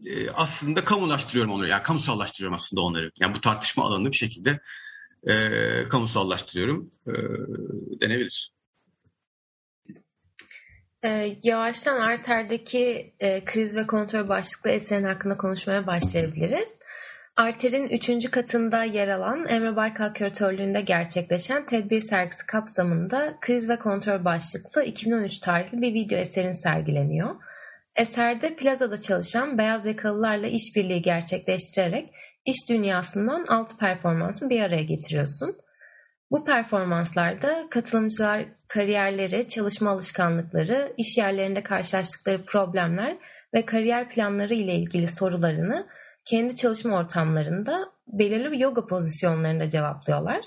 e, 0.05 0.29
aslında 0.29 0.85
kamulaştırıyorum 0.85 1.53
onları. 1.53 1.69
Yani 1.69 1.83
kamusallaştırıyorum 1.83 2.55
aslında 2.55 2.81
onları. 2.81 3.11
Yani 3.19 3.35
bu 3.35 3.41
tartışma 3.41 3.83
alanını 3.85 4.11
bir 4.11 4.15
şekilde 4.15 4.59
e, 5.23 5.83
kamusallaştırıyorum 5.89 6.91
e, 7.07 7.13
denebilir. 8.01 8.51
E, 11.03 11.37
yavaştan 11.43 12.01
Arter'deki 12.01 13.13
e, 13.19 13.45
kriz 13.45 13.75
ve 13.75 13.87
kontrol 13.87 14.29
başlıklı 14.29 14.69
eserin 14.69 15.03
hakkında 15.03 15.37
konuşmaya 15.37 15.87
başlayabiliriz. 15.87 16.75
Arter'in 17.35 17.87
3. 17.87 18.31
katında 18.31 18.83
yer 18.83 19.07
alan 19.07 19.47
Emre 19.47 19.75
Baykal 19.75 20.13
küratörlüğünde 20.13 20.81
gerçekleşen 20.81 21.65
tedbir 21.65 21.99
sergisi 21.99 22.45
kapsamında 22.45 23.37
kriz 23.41 23.69
ve 23.69 23.79
kontrol 23.79 24.25
başlıklı 24.25 24.83
2013 24.83 25.39
tarihli 25.39 25.81
bir 25.81 25.93
video 25.93 26.19
eserin 26.19 26.51
sergileniyor. 26.51 27.35
Eserde 27.95 28.55
plazada 28.55 28.97
çalışan 28.97 29.57
beyaz 29.57 29.85
yakalılarla 29.85 30.47
işbirliği 30.47 31.01
gerçekleştirerek 31.01 32.13
iş 32.45 32.69
dünyasından 32.69 33.45
alt 33.47 33.79
performansı 33.79 34.49
bir 34.49 34.61
araya 34.61 34.83
getiriyorsun. 34.83 35.57
Bu 36.31 36.45
performanslarda 36.45 37.67
katılımcılar 37.69 38.45
kariyerleri, 38.67 39.47
çalışma 39.47 39.89
alışkanlıkları, 39.89 40.93
iş 40.97 41.17
yerlerinde 41.17 41.63
karşılaştıkları 41.63 42.45
problemler 42.45 43.17
ve 43.53 43.65
kariyer 43.65 44.09
planları 44.09 44.53
ile 44.53 44.75
ilgili 44.75 45.07
sorularını 45.07 45.87
kendi 46.25 46.55
çalışma 46.55 46.97
ortamlarında 46.97 47.91
belirli 48.07 48.51
bir 48.51 48.59
yoga 48.59 48.85
pozisyonlarında 48.85 49.69
cevaplıyorlar. 49.69 50.41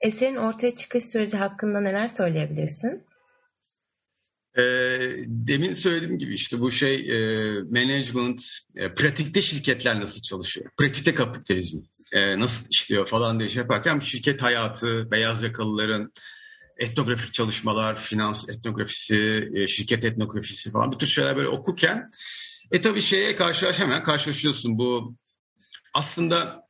Eserin 0.00 0.36
ortaya 0.36 0.74
çıkış 0.74 1.04
süreci 1.04 1.36
hakkında 1.36 1.80
neler 1.80 2.06
söyleyebilirsin? 2.06 3.06
E, 4.58 4.62
demin 5.26 5.74
söylediğim 5.74 6.18
gibi 6.18 6.34
işte 6.34 6.60
bu 6.60 6.70
şey 6.70 6.94
e, 6.94 7.52
management, 7.62 8.44
e, 8.76 8.94
pratikte 8.94 9.42
şirketler 9.42 10.00
nasıl 10.00 10.22
çalışıyor? 10.22 10.70
Pratikte 10.78 11.14
kapitalizm 11.14 11.78
e, 12.12 12.38
nasıl 12.38 12.66
işliyor 12.70 13.08
falan 13.08 13.38
diye 13.38 13.48
şey 13.48 13.60
yaparken 13.60 13.98
şirket 13.98 14.42
hayatı, 14.42 15.10
beyaz 15.10 15.42
yakalıların 15.42 16.12
etnografik 16.76 17.34
çalışmalar, 17.34 18.00
finans 18.00 18.48
etnografisi, 18.48 19.48
e, 19.54 19.66
şirket 19.68 20.04
etnografisi 20.04 20.70
falan 20.70 20.92
bu 20.92 20.98
tür 20.98 21.06
şeyler 21.06 21.36
böyle 21.36 21.48
okurken 21.48 22.10
e 22.72 22.82
tabii 22.82 23.02
şeye 23.02 23.36
karşılaş 23.36 23.78
hemen 23.78 24.02
karşılaşıyorsun 24.02 24.78
bu 24.78 25.16
aslında 25.94 26.63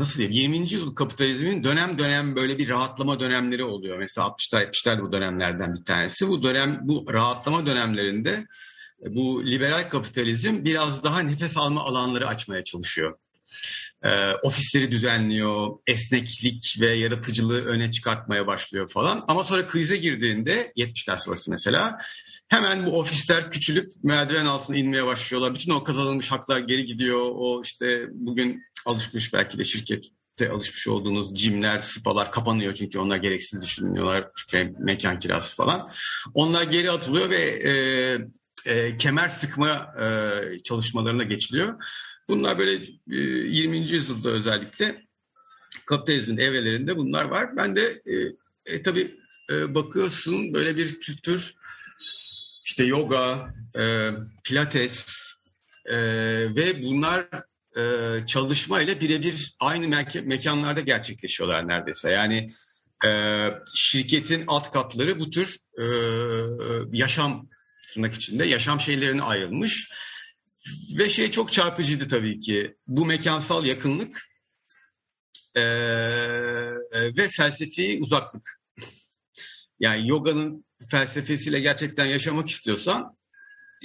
nasıl 0.00 0.18
diyeyim 0.18 0.32
20. 0.32 0.58
yüzyıl 0.58 0.94
kapitalizmin 0.94 1.64
dönem 1.64 1.98
dönem 1.98 2.36
böyle 2.36 2.58
bir 2.58 2.68
rahatlama 2.68 3.20
dönemleri 3.20 3.64
oluyor. 3.64 3.98
Mesela 3.98 4.26
60'lar 4.26 4.64
70'ler 4.64 5.02
bu 5.02 5.12
dönemlerden 5.12 5.74
bir 5.74 5.84
tanesi. 5.84 6.28
Bu 6.28 6.42
dönem 6.42 6.80
bu 6.82 7.06
rahatlama 7.12 7.66
dönemlerinde 7.66 8.46
e, 9.02 9.14
bu 9.14 9.46
liberal 9.46 9.88
kapitalizm 9.88 10.64
biraz 10.64 11.04
daha 11.04 11.20
nefes 11.20 11.56
alma 11.56 11.84
alanları 11.84 12.28
açmaya 12.28 12.64
çalışıyor. 12.64 13.18
E, 14.02 14.32
ofisleri 14.32 14.90
düzenliyor, 14.90 15.78
esneklik 15.86 16.76
ve 16.80 16.92
yaratıcılığı 16.92 17.64
öne 17.64 17.90
çıkartmaya 17.90 18.46
başlıyor 18.46 18.90
falan. 18.90 19.24
Ama 19.28 19.44
sonra 19.44 19.66
krize 19.66 19.96
girdiğinde 19.96 20.72
70'ler 20.76 21.18
sonrası 21.18 21.50
mesela 21.50 21.98
Hemen 22.50 22.86
bu 22.86 22.98
ofisler 22.98 23.50
küçülüp 23.50 23.92
merdiven 24.02 24.46
altına 24.46 24.76
inmeye 24.76 25.06
başlıyorlar. 25.06 25.54
Bütün 25.54 25.72
o 25.72 25.84
kazanılmış 25.84 26.30
haklar 26.30 26.58
geri 26.58 26.86
gidiyor. 26.86 27.30
O 27.34 27.62
işte 27.64 28.06
bugün 28.12 28.62
alışmış 28.86 29.32
belki 29.32 29.58
de 29.58 29.64
şirkette 29.64 30.50
alışmış 30.50 30.88
olduğunuz 30.88 31.34
cimler, 31.34 31.80
spalar 31.80 32.32
kapanıyor 32.32 32.74
çünkü 32.74 32.98
onlar 32.98 33.16
gereksiz 33.16 33.62
düşünüyorlar. 33.62 34.28
Çünkü 34.36 34.74
mekan 34.78 35.18
kirası 35.18 35.56
falan. 35.56 35.90
Onlar 36.34 36.62
geri 36.62 36.90
atılıyor 36.90 37.30
ve 37.30 37.40
e, 37.40 37.72
e, 38.66 38.96
kemer 38.96 39.28
sıkma 39.28 39.94
e, 40.00 40.58
çalışmalarına 40.58 41.22
geçiliyor. 41.22 41.84
Bunlar 42.28 42.58
böyle 42.58 42.72
e, 43.10 43.16
20. 43.16 43.78
yüzyılda 43.78 44.30
özellikle 44.30 45.06
kapitalizmin 45.86 46.38
evrelerinde 46.38 46.96
bunlar 46.96 47.24
var. 47.24 47.56
Ben 47.56 47.76
de 47.76 48.02
e, 48.06 48.14
e, 48.74 48.82
tabii 48.82 49.20
e, 49.50 49.74
bakıyorsun 49.74 50.54
böyle 50.54 50.76
bir 50.76 51.00
kültür 51.00 51.54
işte 52.64 52.84
yoga, 52.84 53.54
e, 53.78 54.10
pilates, 54.44 55.30
E, 55.86 55.96
ve 56.56 56.82
bunlar 56.82 57.28
e, 57.76 57.82
çalışmayla 58.26 59.00
birebir 59.00 59.56
aynı 59.60 59.86
me- 59.86 60.22
mekanlarda 60.22 60.80
gerçekleşiyorlar 60.80 61.68
neredeyse. 61.68 62.10
Yani 62.10 62.50
e, 63.06 63.10
şirketin 63.74 64.44
alt 64.46 64.70
katları 64.70 65.20
bu 65.20 65.30
tür 65.30 65.56
e, 65.78 65.84
yaşam 66.92 67.48
tırnak 67.94 68.14
içinde 68.14 68.44
yaşam 68.44 68.80
şeylerine 68.80 69.22
ayrılmış. 69.22 69.90
Ve 70.98 71.08
şey 71.08 71.30
çok 71.30 71.52
çarpıcıydı 71.52 72.08
tabii 72.08 72.40
ki. 72.40 72.76
Bu 72.86 73.06
mekansal 73.06 73.64
yakınlık 73.64 74.28
e, 75.54 75.62
ve 76.92 77.28
felsefi 77.28 77.98
uzaklık. 78.02 78.60
Yani 79.80 80.08
yoganın 80.08 80.64
felsefesiyle 80.90 81.60
gerçekten 81.60 82.06
yaşamak 82.06 82.48
istiyorsan 82.48 83.16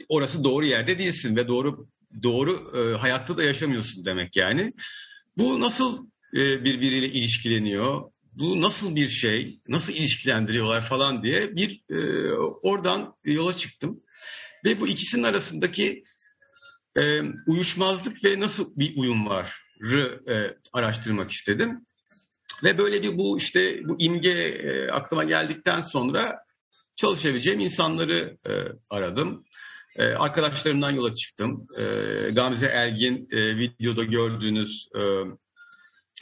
orası 0.10 0.44
doğru 0.44 0.66
yerde 0.66 1.00
değilsin 1.00 1.36
ve 1.36 1.48
doğru 1.48 1.88
doğru 2.24 2.72
e, 2.78 2.98
hayatta 2.98 3.38
da 3.38 3.44
yaşamıyorsun 3.44 4.06
demek 4.06 4.36
yani. 4.36 4.74
Bu 5.38 5.60
nasıl 5.60 6.08
e, 6.34 6.64
birbiriyle 6.64 7.10
ilişkileniyor? 7.10 8.02
Bu 8.34 8.62
nasıl 8.62 8.96
bir 8.96 9.10
şey? 9.10 9.60
Nasıl 9.68 9.94
ilişkilendiriyorlar 9.94 10.88
falan 10.88 11.24
diye 11.24 11.56
bir 11.56 11.82
e, 11.90 12.32
oradan 12.38 13.16
yola 13.24 13.58
çıktım. 13.58 14.02
Ve 14.66 14.80
bu 14.80 14.88
ikisinin 14.88 15.24
arasındaki 15.24 16.04
e, 16.98 17.22
uyuşmazlık 17.48 18.24
ve 18.24 18.40
nasıl 18.40 18.76
bir 18.76 18.98
uyum 18.98 19.26
var 19.26 19.66
e, 20.30 20.58
araştırmak 20.74 21.32
istedim. 21.32 21.86
Ve 22.64 22.78
böyle 22.78 23.04
bir 23.04 23.18
bu 23.18 23.38
işte 23.38 23.82
bu 23.84 23.96
imge 24.00 24.30
e, 24.30 24.92
aklıma 24.92 25.24
geldikten 25.24 25.82
sonra 25.82 26.40
çalışabileceğim 26.96 27.60
insanları 27.60 28.38
e, 28.50 28.52
aradım. 28.90 29.46
E, 29.96 30.04
arkadaşlarımdan 30.04 30.92
yola 30.92 31.16
çıktım. 31.16 31.68
E, 31.78 31.84
Gamze 32.32 32.66
Elgin 32.66 33.28
e, 33.32 33.58
videoda 33.58 34.04
gördüğünüz 34.04 34.90
e, 34.96 35.02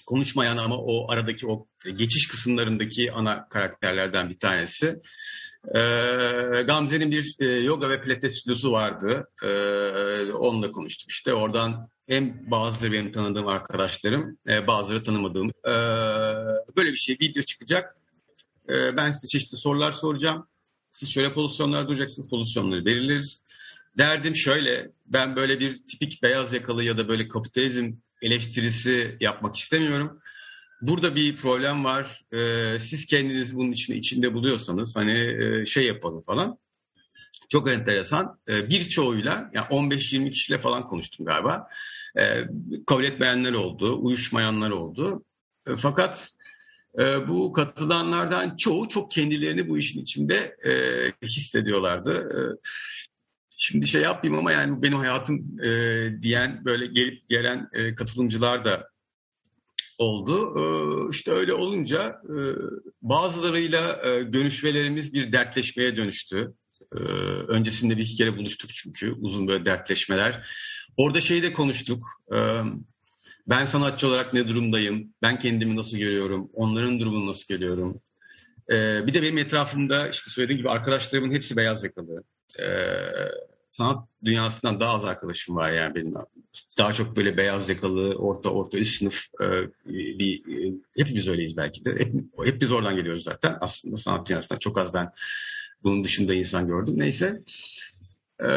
konuşmayan 0.06 0.58
ama 0.58 0.78
o 0.78 1.12
aradaki 1.12 1.48
o 1.48 1.68
geçiş 1.98 2.28
kısımlarındaki 2.28 3.12
ana 3.12 3.50
karakterlerden 3.50 4.30
bir 4.30 4.40
tanesi. 4.40 4.96
E, 5.68 5.80
Gamze'nin 6.68 7.12
bir 7.12 7.36
e, 7.40 7.46
yoga 7.46 7.90
ve 7.90 8.02
pilates 8.02 8.40
stüdyosu 8.40 8.72
vardı. 8.72 9.28
E, 9.44 9.48
onunla 10.32 10.72
konuştuk. 10.72 11.12
İşte 11.12 11.34
oradan 11.34 11.90
hem 12.08 12.52
bazıları 12.52 12.92
benim 12.92 13.12
tanıdığım 13.12 13.48
arkadaşlarım, 13.48 14.38
e, 14.48 14.68
bazıları 14.68 15.04
tanımadığım. 15.04 15.50
E, 15.50 15.74
böyle 16.78 16.92
bir 16.92 16.98
şey 16.98 17.18
video 17.22 17.44
çıkacak. 17.44 17.96
E, 18.70 18.98
ben 18.98 19.12
size 19.12 19.28
çeşitli 19.28 19.58
sorular 19.58 19.92
soracağım. 19.92 20.48
Siz 20.92 21.10
şöyle 21.10 21.34
pozisyonlar 21.34 21.88
duracaksınız, 21.88 22.30
pozisyonları 22.30 22.86
belirleriz. 22.86 23.44
Derdim 23.98 24.36
şöyle, 24.36 24.92
ben 25.06 25.36
böyle 25.36 25.60
bir 25.60 25.84
tipik 25.88 26.24
beyaz 26.24 26.54
yakalı 26.54 26.84
ya 26.84 26.98
da 26.98 27.08
böyle 27.08 27.28
kapitalizm 27.28 27.94
eleştirisi 28.22 29.18
yapmak 29.20 29.56
istemiyorum. 29.56 30.20
Burada 30.82 31.16
bir 31.16 31.36
problem 31.36 31.84
var. 31.84 32.26
Ee, 32.34 32.78
siz 32.80 33.06
kendiniz 33.06 33.56
bunun 33.56 33.72
içinde, 33.72 33.98
içinde 33.98 34.34
buluyorsanız 34.34 34.96
hani 34.96 35.36
e, 35.44 35.66
şey 35.66 35.86
yapalım 35.86 36.22
falan. 36.22 36.58
Çok 37.50 37.70
enteresan. 37.70 38.40
Ee, 38.50 38.70
birçoğuyla, 38.70 39.52
yani 39.54 39.68
15-20 39.68 40.32
kişiyle 40.32 40.62
falan 40.62 40.88
konuştum 40.88 41.26
galiba. 41.26 41.68
Ee, 42.20 42.44
kabul 42.88 43.04
etmeyenler 43.04 43.54
oldu, 43.54 44.00
uyuşmayanlar 44.02 44.70
oldu. 44.70 45.24
Ee, 45.68 45.76
fakat 45.78 46.32
e, 47.00 47.28
bu 47.28 47.54
katılanlardan 47.54 48.56
çoğu 48.56 48.88
çok 48.88 49.12
kendilerini 49.12 49.70
bu 49.70 49.78
işin 49.78 50.02
içinde 50.02 50.56
e, 50.66 51.28
hissediyorlardı. 51.28 52.30
Şimdi 53.66 53.88
şey 53.88 54.02
yapayım 54.02 54.38
ama 54.38 54.52
yani 54.52 54.82
benim 54.82 54.98
hayatım 54.98 55.60
e, 55.64 55.70
diyen 56.22 56.66
böyle 56.66 56.88
gelip 56.88 57.30
gelen 57.30 57.70
e, 57.74 57.96
katılımcılar 57.96 58.66
da 58.66 58.90
oldu. 59.98 60.54
E, 60.60 60.64
işte 61.12 61.32
öyle 61.32 61.54
olunca 61.54 62.22
e, 62.24 62.38
bazılarıyla 63.02 64.02
e, 64.06 64.24
görüşmelerimiz 64.24 65.14
bir 65.14 65.32
dertleşmeye 65.32 65.96
dönüştü. 65.96 66.54
E, 66.96 67.00
öncesinde 67.48 67.98
bir 67.98 68.04
iki 68.04 68.16
kere 68.16 68.38
buluştuk 68.38 68.74
çünkü 68.74 69.12
uzun 69.12 69.48
böyle 69.48 69.66
dertleşmeler. 69.66 70.46
Orada 70.98 71.22
şeyi 71.22 71.44
de 71.44 71.54
konuştuk. 71.54 72.04
E, 72.34 72.38
ben 73.48 73.66
sanatçı 73.66 74.08
olarak 74.08 74.34
ne 74.34 74.48
durumdayım? 74.48 75.14
Ben 75.22 75.40
kendimi 75.40 75.76
nasıl 75.76 75.98
görüyorum? 75.98 76.50
Onların 76.54 77.00
durumunu 77.00 77.28
nasıl 77.28 77.48
görüyorum? 77.48 78.02
Ee, 78.72 79.08
bir 79.08 79.14
de 79.14 79.22
benim 79.22 79.38
etrafımda 79.38 80.10
işte 80.10 80.30
söylediğim 80.30 80.58
gibi 80.58 80.70
arkadaşlarımın 80.70 81.34
hepsi 81.34 81.58
beyaz 81.58 81.84
yakalı. 81.84 82.24
Ee, 82.60 82.66
sanat 83.74 84.08
dünyasından 84.24 84.80
daha 84.80 84.94
az 84.94 85.06
arkadaşım 85.06 85.56
var 85.56 85.72
yani 85.72 85.96
benim. 85.96 86.14
Daha 86.78 86.94
çok 86.94 87.16
böyle 87.18 87.38
beyaz 87.38 87.70
yakalı, 87.70 88.16
orta 88.16 88.50
orta 88.50 88.78
üst 88.78 88.98
sınıf 89.00 89.24
e, 89.42 89.48
bir 90.20 90.40
e, 90.40 90.74
hepimiz 90.98 91.28
öyleyiz 91.28 91.58
belki 91.58 91.86
de. 91.86 91.92
Hep, 91.92 92.14
hep 92.46 92.62
biz 92.62 92.72
oradan 92.72 92.96
geliyoruz 92.96 93.24
zaten. 93.24 93.58
Aslında 93.62 93.98
sanat 93.98 94.30
dünyasından 94.30 94.60
çok 94.60 94.78
az 94.78 94.94
ben 94.94 95.12
bunun 95.84 96.04
dışında 96.04 96.34
insan 96.34 96.68
gördüm. 96.68 96.94
Neyse. 96.98 97.44
Ee, 98.40 98.48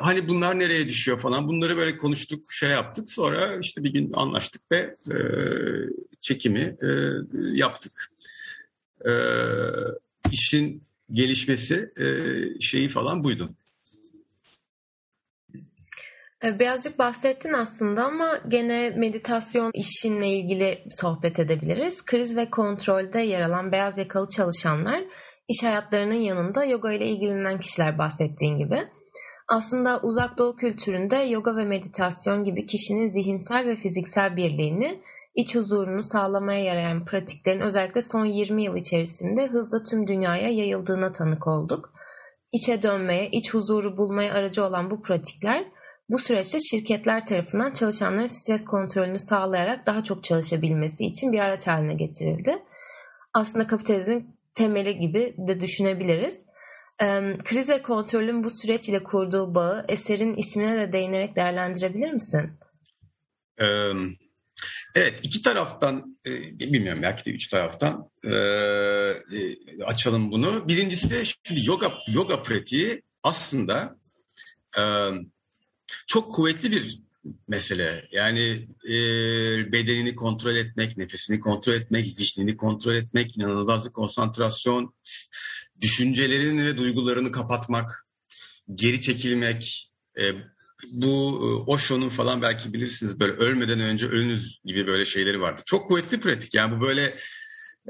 hani 0.00 0.28
bunlar 0.28 0.58
nereye 0.58 0.88
düşüyor 0.88 1.18
falan 1.18 1.48
bunları 1.48 1.76
böyle 1.76 1.98
konuştuk 1.98 2.52
şey 2.52 2.70
yaptık 2.70 3.10
sonra 3.10 3.58
işte 3.62 3.84
bir 3.84 3.92
gün 3.92 4.12
anlaştık 4.12 4.62
ve 4.72 4.96
e, 5.10 5.16
çekimi 6.20 6.76
e, 6.82 6.88
yaptık. 7.52 8.12
E, 9.06 9.12
işin 10.30 10.82
gelişmesi 11.12 11.90
e, 11.96 12.06
şeyi 12.60 12.88
falan 12.88 13.24
buydu. 13.24 13.54
E, 16.44 16.58
birazcık 16.58 16.98
bahsettin 16.98 17.52
aslında 17.52 18.04
ama 18.04 18.38
gene 18.48 18.90
meditasyon 18.90 19.70
işinle 19.74 20.28
ilgili 20.28 20.84
sohbet 20.90 21.38
edebiliriz. 21.38 22.04
Kriz 22.04 22.36
ve 22.36 22.50
kontrolde 22.50 23.20
yer 23.20 23.40
alan 23.40 23.72
beyaz 23.72 23.98
yakalı 23.98 24.28
çalışanlar 24.28 25.04
iş 25.48 25.62
hayatlarının 25.62 26.14
yanında 26.14 26.64
yoga 26.64 26.92
ile 26.92 27.06
ilgilenen 27.06 27.60
kişiler 27.60 27.98
bahsettiğin 27.98 28.58
gibi. 28.58 28.78
Aslında 29.48 30.00
uzak 30.02 30.38
doğu 30.38 30.56
kültüründe 30.56 31.16
yoga 31.16 31.56
ve 31.56 31.64
meditasyon 31.64 32.44
gibi 32.44 32.66
kişinin 32.66 33.08
zihinsel 33.08 33.66
ve 33.66 33.76
fiziksel 33.76 34.36
birliğini, 34.36 35.00
iç 35.34 35.54
huzurunu 35.54 36.02
sağlamaya 36.02 36.64
yarayan 36.64 37.04
pratiklerin 37.04 37.60
özellikle 37.60 38.02
son 38.02 38.24
20 38.24 38.62
yıl 38.62 38.76
içerisinde 38.76 39.46
hızla 39.46 39.78
tüm 39.90 40.06
dünyaya 40.06 40.48
yayıldığına 40.48 41.12
tanık 41.12 41.46
olduk. 41.46 41.92
İçe 42.52 42.82
dönmeye, 42.82 43.28
iç 43.30 43.54
huzuru 43.54 43.96
bulmaya 43.96 44.32
aracı 44.32 44.64
olan 44.64 44.90
bu 44.90 45.02
pratikler 45.02 45.64
bu 46.08 46.18
süreçte 46.18 46.58
şirketler 46.60 47.26
tarafından 47.26 47.72
çalışanların 47.72 48.26
stres 48.26 48.64
kontrolünü 48.64 49.18
sağlayarak 49.18 49.86
daha 49.86 50.04
çok 50.04 50.24
çalışabilmesi 50.24 51.04
için 51.04 51.32
bir 51.32 51.38
araç 51.38 51.66
haline 51.66 51.94
getirildi. 51.94 52.62
Aslında 53.34 53.66
kapitalizmin 53.66 54.36
temeli 54.54 54.98
gibi 54.98 55.34
de 55.38 55.60
düşünebiliriz. 55.60 56.46
Kriz 57.44 57.68
ve 57.68 57.82
kontrolün 57.82 58.44
bu 58.44 58.50
süreç 58.50 58.88
ile 58.88 59.02
kurduğu 59.02 59.54
bağı 59.54 59.84
eserin 59.88 60.34
ismine 60.34 60.78
de 60.78 60.92
değinerek 60.92 61.36
değerlendirebilir 61.36 62.12
misin? 62.12 62.52
Evet, 64.94 65.20
iki 65.22 65.42
taraftan, 65.42 66.18
e, 66.26 66.30
bilmiyorum 66.58 67.02
belki 67.02 67.24
de 67.24 67.30
üç 67.30 67.48
taraftan 67.48 68.10
e, 68.24 68.30
açalım 69.84 70.30
bunu. 70.30 70.68
Birincisi 70.68 71.26
şimdi 71.26 71.66
yoga 71.66 71.92
yoga 72.08 72.42
pratiği 72.42 73.02
aslında 73.22 73.96
çok 76.06 76.34
kuvvetli 76.34 76.70
bir 76.70 77.00
mesele. 77.48 78.08
Yani 78.12 78.68
bedenini 79.72 80.14
kontrol 80.14 80.56
etmek, 80.56 80.96
nefesini 80.96 81.40
kontrol 81.40 81.72
etmek, 81.72 82.06
zihnini 82.06 82.56
kontrol 82.56 82.94
etmek, 82.94 83.36
inanılmaz 83.36 83.86
bir 83.86 83.92
konsantrasyon, 83.92 84.94
düşüncelerini 85.80 86.66
ve 86.66 86.76
duygularını 86.76 87.32
kapatmak, 87.32 88.06
geri 88.74 89.00
çekilmek, 89.00 89.90
e, 90.18 90.32
bu 90.92 91.40
e, 91.42 91.70
Osho'nun 91.70 92.08
falan 92.08 92.42
belki 92.42 92.72
bilirsiniz 92.72 93.20
böyle 93.20 93.32
ölmeden 93.32 93.80
önce 93.80 94.06
ölünüz 94.06 94.60
gibi 94.64 94.86
böyle 94.86 95.04
şeyleri 95.04 95.40
vardı. 95.40 95.62
Çok 95.66 95.88
kuvvetli 95.88 96.20
pratik 96.20 96.54
yani 96.54 96.76
bu 96.76 96.80
böyle 96.80 97.18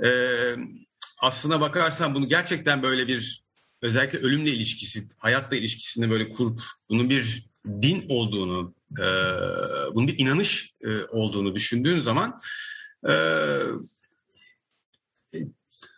e, 0.05 0.11
aslına 1.19 1.61
bakarsan 1.61 2.15
bunu 2.15 2.29
gerçekten 2.29 2.83
böyle 2.83 3.09
bir 3.09 3.43
özellikle 3.83 4.19
ölümle 4.19 4.51
ilişkisi, 4.51 5.09
hayatla 5.19 5.57
ilişkisini 5.57 6.11
böyle 6.11 6.29
kurup 6.29 6.61
bunun 6.91 7.11
bir 7.11 7.47
din 7.67 8.07
olduğunu, 8.09 8.75
e, 8.99 9.05
bunun 9.95 10.09
bir 10.09 10.19
inanış 10.19 10.75
e, 10.81 11.05
olduğunu 11.05 11.55
düşündüğün 11.55 12.01
zaman 12.01 12.41
e, 13.09 13.15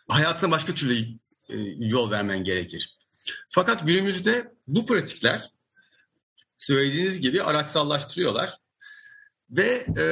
hayatına 0.07 0.51
başka 0.51 0.73
türlü 0.73 0.99
e, 1.49 1.57
yol 1.77 2.11
vermen 2.11 2.43
gerekir. 2.43 2.97
Fakat 3.49 3.87
günümüzde 3.87 4.53
bu 4.67 4.85
pratikler 4.85 5.51
söylediğiniz 6.57 7.21
gibi 7.21 7.43
araçsallaştırıyorlar 7.43 8.57
ve 9.51 9.85
e, 9.97 10.05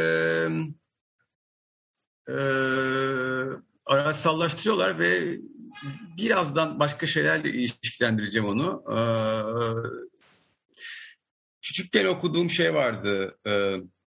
e, 2.34 2.38
araçsallaştırıyorlar 3.86 5.00
ve 5.00 5.38
birazdan 6.18 6.80
başka 6.80 7.08
şeylerle 7.08 7.50
ilişkilendireceğim 7.50 8.48
onu. 8.48 8.84
E, 8.90 8.98
küçükken 11.68 12.06
okuduğum 12.06 12.50
şey 12.50 12.74
vardı. 12.74 13.38
E, 13.48 13.52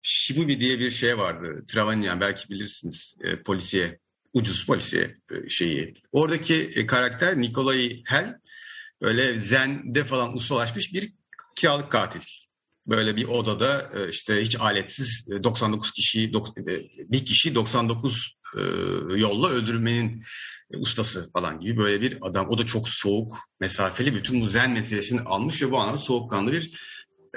Shibubi 0.02 0.60
diye 0.60 0.78
bir 0.78 0.90
şey 0.90 1.18
vardı. 1.18 1.64
Travagnan 1.68 2.20
belki 2.20 2.48
bilirsiniz. 2.48 3.14
E, 3.20 3.42
polisiye, 3.42 3.98
ucuz 4.32 4.66
polisiye 4.66 5.16
e, 5.30 5.48
şeyi. 5.48 5.94
Oradaki 6.12 6.54
e, 6.54 6.86
karakter 6.86 7.38
Nikolay 7.38 8.02
Hell 8.04 8.40
böyle 9.02 9.40
zende 9.40 10.04
falan 10.04 10.36
ustalaşmış 10.36 10.94
bir 10.94 11.12
kiralık 11.56 11.92
katil. 11.92 12.20
Böyle 12.86 13.16
bir 13.16 13.24
odada 13.24 13.90
e, 13.96 14.08
işte 14.08 14.42
hiç 14.42 14.60
aletsiz 14.60 15.26
99 15.44 15.88
e, 15.88 15.92
kişi, 15.92 16.32
bir 17.12 17.24
kişi 17.24 17.54
99 17.54 18.38
yolla 19.16 19.48
öldürmenin 19.48 20.24
ustası 20.76 21.30
falan 21.32 21.60
gibi 21.60 21.76
böyle 21.76 22.00
bir 22.00 22.18
adam. 22.20 22.48
O 22.48 22.58
da 22.58 22.66
çok 22.66 22.88
soğuk, 22.88 23.38
mesafeli 23.60 24.14
bütün 24.14 24.40
bu 24.40 24.48
zen 24.48 24.70
meselesini 24.70 25.20
almış 25.20 25.62
ve 25.62 25.70
bu 25.70 25.78
anlamda 25.78 25.98
soğukkanlı 25.98 26.52
bir 26.52 26.72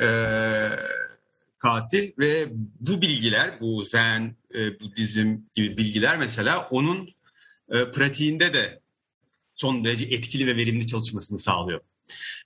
e, 0.02 0.08
katil 1.60 2.12
ve 2.20 2.50
bu 2.80 3.02
bilgiler, 3.02 3.60
bu 3.62 3.86
zen, 3.86 4.36
e, 4.56 4.80
Budizm 4.80 5.38
gibi 5.54 5.78
bilgiler 5.78 6.18
mesela 6.18 6.68
onun 6.72 7.10
e, 7.70 7.92
pratiğinde 7.92 8.54
de 8.54 8.82
son 9.56 9.86
derece 9.86 10.06
etkili 10.06 10.48
ve 10.48 10.56
verimli 10.56 10.88
çalışmasını 10.88 11.40
sağlıyor. 11.40 11.82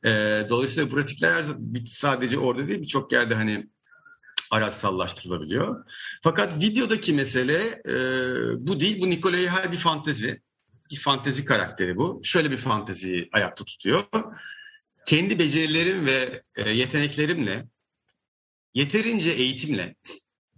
E, 0.06 0.10
dolayısıyla 0.50 0.89
pratikler 0.89 1.46
sadece 1.88 2.38
orada 2.38 2.68
değil 2.68 2.82
birçok 2.82 3.12
yerde 3.12 3.36
hani 3.36 3.68
araçsallaştırılabiliyor. 4.52 5.86
Fakat 6.24 6.63
videodaki 6.63 7.13
mesele 7.13 7.82
e, 7.86 7.96
bu 8.68 8.80
değil. 8.80 9.02
Bu 9.02 9.10
Nikolay 9.10 9.48
Hal 9.48 9.72
bir 9.72 9.78
fantezi. 9.78 10.41
Bir 10.91 11.00
fantezi 11.00 11.46
karakteri 11.46 11.98
bu. 11.98 12.22
Şöyle 12.24 12.52
bir 12.52 12.58
fanteziyi 12.58 13.30
ayakta 13.32 13.65
tutuyor. 13.65 14.04
Kendi 15.06 15.39
becerilerim 15.39 16.06
ve 16.06 16.41
e, 16.56 16.70
yeteneklerimle 16.70 17.65
yeterince 18.74 19.32
eğitimle 19.32 19.96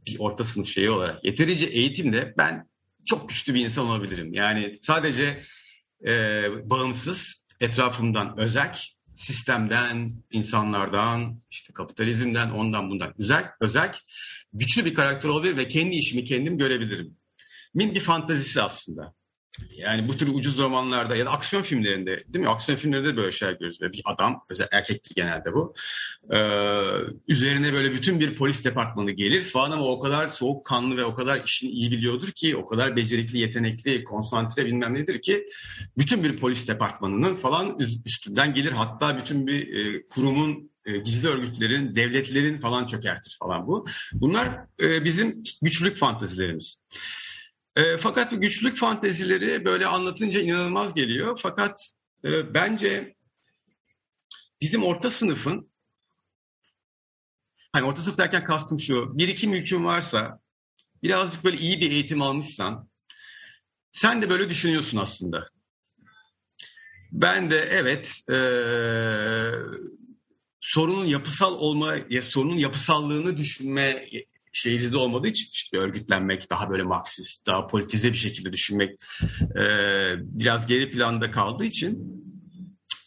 bir 0.05 0.19
orta 0.19 0.45
sınıf 0.45 0.67
şeyi 0.67 0.89
olarak 0.89 1.25
yeterince 1.25 1.65
eğitimle 1.65 2.33
ben 2.37 2.69
çok 3.05 3.29
güçlü 3.29 3.53
bir 3.53 3.65
insan 3.65 3.87
olabilirim. 3.87 4.33
Yani 4.33 4.79
sadece 4.81 5.43
e, 6.05 6.43
bağımsız, 6.69 7.45
etrafımdan 7.59 8.37
özel, 8.37 8.77
sistemden, 9.15 10.23
insanlardan, 10.31 11.41
işte 11.51 11.73
kapitalizmden, 11.73 12.49
ondan 12.49 12.89
bundan 12.89 13.13
özel, 13.19 13.45
özel, 13.61 13.95
güçlü 14.53 14.85
bir 14.85 14.93
karakter 14.93 15.29
olabilir 15.29 15.57
ve 15.57 15.67
kendi 15.67 15.95
işimi 15.95 16.25
kendim 16.25 16.57
görebilirim. 16.57 17.17
Min 17.73 17.95
bir 17.95 18.01
fantazisi 18.01 18.61
aslında. 18.61 19.16
Yani 19.77 20.07
bu 20.07 20.17
tür 20.17 20.27
ucuz 20.27 20.57
romanlarda 20.57 21.15
ya 21.15 21.25
da 21.25 21.31
aksiyon 21.31 21.63
filmlerinde 21.63 22.23
değil 22.27 22.43
mi? 22.45 22.49
Aksiyon 22.49 22.77
filmlerinde 22.77 23.17
böyle 23.17 23.31
şeyler 23.31 23.53
görüyoruz. 23.53 23.81
Böyle 23.81 23.93
bir 23.93 24.01
adam, 24.05 24.43
özel 24.49 24.67
erkektir 24.71 25.15
genelde 25.15 25.53
bu. 25.53 25.73
Ee, 26.33 26.37
üzerine 27.27 27.73
böyle 27.73 27.91
bütün 27.91 28.19
bir 28.19 28.35
polis 28.35 28.65
departmanı 28.65 29.11
gelir 29.11 29.41
falan 29.41 29.71
ama 29.71 29.85
o 29.85 29.99
kadar 29.99 30.27
soğukkanlı 30.27 30.97
ve 30.97 31.05
o 31.05 31.13
kadar 31.13 31.43
işini 31.43 31.69
iyi 31.69 31.91
biliyordur 31.91 32.31
ki, 32.31 32.55
o 32.55 32.65
kadar 32.65 32.95
becerikli, 32.95 33.39
yetenekli, 33.39 34.03
konsantre 34.03 34.65
bilmem 34.65 34.93
nedir 34.93 35.21
ki 35.21 35.49
bütün 35.97 36.23
bir 36.23 36.37
polis 36.37 36.67
departmanının 36.67 37.35
falan 37.35 37.77
üstünden 38.05 38.53
gelir. 38.53 38.71
Hatta 38.71 39.17
bütün 39.17 39.47
bir 39.47 39.75
e, 39.75 40.05
kurumun 40.05 40.71
e, 40.85 40.97
gizli 40.97 41.27
örgütlerin, 41.27 41.95
devletlerin 41.95 42.59
falan 42.59 42.85
çökertir 42.85 43.37
falan 43.39 43.67
bu. 43.67 43.85
Bunlar 44.13 44.47
e, 44.81 45.05
bizim 45.05 45.43
güçlülük 45.61 45.97
fantazilerimiz. 45.97 46.83
E, 47.77 47.97
fakat 47.97 48.31
güçlük 48.31 48.77
fantezileri 48.77 49.65
böyle 49.65 49.85
anlatınca 49.85 50.41
inanılmaz 50.41 50.93
geliyor. 50.93 51.39
Fakat 51.43 51.79
e, 52.23 52.53
bence 52.53 53.15
bizim 54.61 54.83
orta 54.83 55.09
sınıfın 55.09 55.71
hani 57.71 57.85
orta 57.85 58.01
sınıf 58.01 58.17
derken 58.17 58.43
kastım 58.43 58.79
şu 58.79 59.17
bir 59.17 59.27
iki 59.27 59.47
mülkün 59.47 59.85
varsa 59.85 60.39
birazcık 61.03 61.43
böyle 61.43 61.57
iyi 61.57 61.81
bir 61.81 61.91
eğitim 61.91 62.21
almışsan 62.21 62.89
sen 63.91 64.21
de 64.21 64.29
böyle 64.29 64.49
düşünüyorsun 64.49 64.97
aslında. 64.97 65.49
Ben 67.11 67.49
de 67.49 67.59
evet 67.59 68.29
e, 68.31 68.39
sorunun 70.61 71.05
yapısal 71.05 71.53
olma, 71.53 71.95
sorunun 72.23 72.57
yapısallığını 72.57 73.37
düşünme 73.37 74.09
şeyimizde 74.57 74.97
olmadığı 74.97 75.27
için 75.27 75.49
işte 75.51 75.77
örgütlenmek, 75.77 76.49
daha 76.49 76.69
böyle 76.69 76.83
Marksist, 76.83 77.47
daha 77.47 77.67
politize 77.67 78.11
bir 78.11 78.17
şekilde 78.17 78.53
düşünmek 78.53 78.99
e, 79.59 79.63
biraz 80.19 80.65
geri 80.65 80.91
planda 80.91 81.31
kaldığı 81.31 81.65
için 81.65 82.23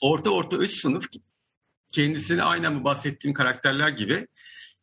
orta 0.00 0.30
orta 0.30 0.56
üst 0.56 0.80
sınıf 0.80 1.04
kendisini 1.92 2.42
aynen 2.42 2.80
bu 2.80 2.84
bahsettiğim 2.84 3.34
karakterler 3.34 3.88
gibi 3.88 4.26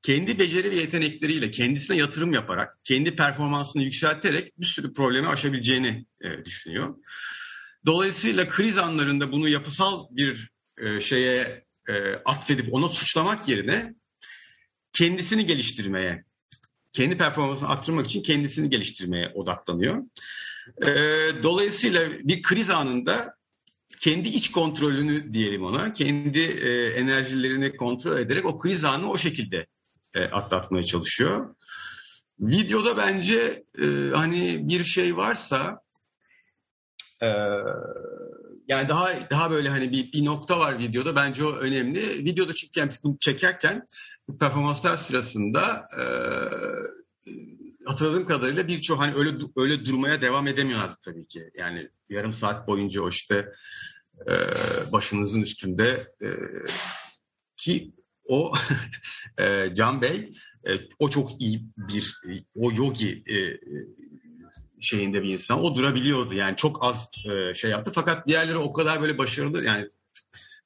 kendi 0.04 0.40
beceri 0.40 0.72
ve 0.72 0.76
yetenekleriyle 0.76 1.52
kendisine 1.52 1.98
yatırım 1.98 2.34
yaparak, 2.34 2.78
kendi 2.84 3.16
performansını 3.16 3.84
yükselterek 3.84 4.60
bir 4.60 4.66
sürü 4.66 4.94
problemi 4.94 5.28
aşabileceğini 5.28 6.06
e, 6.22 6.46
düşünüyor. 6.46 6.96
Dolayısıyla 7.86 8.48
kriz 8.48 8.78
anlarında 8.78 9.32
bunu 9.32 9.50
yapısal 9.50 10.08
bir 10.12 10.50
e, 10.78 11.00
şeye 11.00 11.66
e, 11.90 12.14
atfedip 12.26 12.74
ona 12.74 12.88
suçlamak 12.88 13.48
yerine 13.48 13.94
kendisini 14.94 15.46
geliştirmeye 15.46 16.24
kendi 16.94 17.18
performansını 17.18 17.70
arttırmak 17.70 18.06
için 18.06 18.24
kendisini 18.24 18.70
geliştirmeye 18.70 19.32
odaklanıyor. 19.36 20.04
E, 20.82 20.94
dolayısıyla 21.44 22.10
bir 22.24 22.42
kriz 22.42 22.70
anında 22.70 23.38
kendi 24.00 24.30
iç 24.30 24.52
kontrolünü 24.52 25.34
diyelim 25.34 25.64
ona, 25.64 25.94
kendi 25.94 26.40
e, 26.40 26.88
enerjilerini 26.88 27.78
kontrol 27.78 28.18
ederek 28.18 28.46
o 28.46 28.60
kriz 28.60 28.84
anını 28.84 29.10
o 29.10 29.18
şekilde 29.18 29.66
e, 30.14 30.24
atlatmaya 30.24 30.84
çalışıyor. 30.84 31.56
Videoda 32.40 32.98
bence 32.98 33.64
e, 33.82 33.86
hani 34.14 34.68
bir 34.70 34.84
şey 34.84 35.18
varsa 35.18 35.82
e, 37.22 37.28
yani 38.68 38.90
daha 38.90 39.30
daha 39.30 39.52
böyle 39.52 39.70
hani 39.70 39.92
bir, 39.92 40.12
bir 40.12 40.26
nokta 40.26 40.60
var 40.60 40.80
videoda 40.80 41.16
bence 41.16 41.46
o 41.46 41.52
önemli. 41.52 42.26
Videoda 42.26 42.54
çünkü 42.54 42.80
yani 42.80 42.92
çekerken 43.20 43.88
performanslar 44.40 44.98
sırasında 44.98 45.88
e, 45.98 46.04
hatırladığım 47.86 48.26
kadarıyla 48.26 48.68
birçok 48.68 49.00
hani 49.00 49.16
öyle 49.16 49.38
öyle 49.56 49.86
durmaya 49.86 50.22
devam 50.22 50.48
edemiyorlardı 50.48 50.96
tabii 51.06 51.28
ki. 51.28 51.52
Yani 51.56 51.90
yarım 52.10 52.34
saat 52.34 52.68
boyunca 52.68 53.02
o 53.02 53.10
işte 53.10 53.50
e, 54.28 54.34
başınızın 54.92 55.42
üstünde 55.42 56.14
e, 56.22 56.30
ki 57.58 57.92
o 58.26 58.54
e, 59.40 59.76
Can 59.76 60.02
Bey 60.02 60.34
e, 60.68 60.72
o 61.00 61.10
çok 61.10 61.42
iyi 61.42 61.66
bir 61.78 62.18
o 62.56 62.72
yogi 62.72 63.24
e, 63.32 63.60
şeyinde 64.80 65.24
bir 65.24 65.34
insan. 65.34 65.64
O 65.64 65.76
durabiliyordu 65.76 66.34
yani 66.34 66.56
çok 66.56 66.84
az 66.84 67.10
e, 67.32 67.54
şey 67.54 67.72
yaptı 67.72 67.92
fakat 67.96 68.28
diğerleri 68.28 68.58
o 68.58 68.74
kadar 68.74 69.02
böyle 69.02 69.18
başarılı 69.18 69.64
yani 69.64 69.90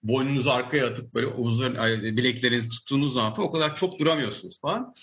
boynunuzu 0.04 0.50
arkaya 0.50 0.88
atıp 0.88 1.14
böyle 1.14 1.28
omuzların 1.28 2.18
bileklerinizi 2.18 2.70
tuttuğunuz 2.70 3.14
zaman 3.14 3.40
o 3.40 3.52
kadar 3.52 3.76
çok 3.76 4.00
duramıyorsunuz 4.00 4.60
falan. 4.62 4.94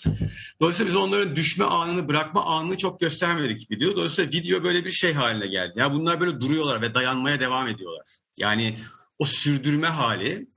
Dolayısıyla 0.61 0.89
biz 0.89 0.95
onların 0.95 1.35
düşme 1.35 1.65
anını 1.65 2.07
bırakma 2.07 2.45
anını 2.45 2.77
çok 2.77 2.99
göstermedik 2.99 3.71
video. 3.71 3.95
Dolayısıyla 3.95 4.31
video 4.31 4.63
böyle 4.63 4.85
bir 4.85 4.91
şey 4.91 5.13
haline 5.13 5.47
geldi. 5.47 5.73
Ya 5.75 5.83
yani 5.83 5.93
bunlar 5.93 6.19
böyle 6.19 6.41
duruyorlar 6.41 6.81
ve 6.81 6.93
dayanmaya 6.93 7.39
devam 7.39 7.67
ediyorlar. 7.67 8.05
Yani 8.37 8.79
o 9.19 9.25
sürdürme 9.25 9.87
hali 9.87 10.47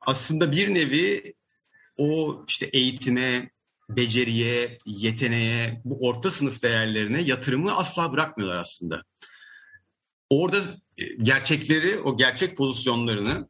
aslında 0.00 0.52
bir 0.52 0.74
nevi 0.74 1.34
o 1.96 2.44
işte 2.48 2.66
eğitime, 2.66 3.50
beceriye, 3.88 4.78
yeteneğe, 4.86 5.80
bu 5.84 6.08
orta 6.08 6.30
sınıf 6.30 6.62
değerlerine 6.62 7.22
yatırımı 7.22 7.76
asla 7.76 8.12
bırakmıyorlar 8.12 8.56
aslında. 8.60 9.02
Orada 10.30 10.62
gerçekleri, 11.22 11.98
o 11.98 12.16
gerçek 12.16 12.56
pozisyonlarını 12.56 13.48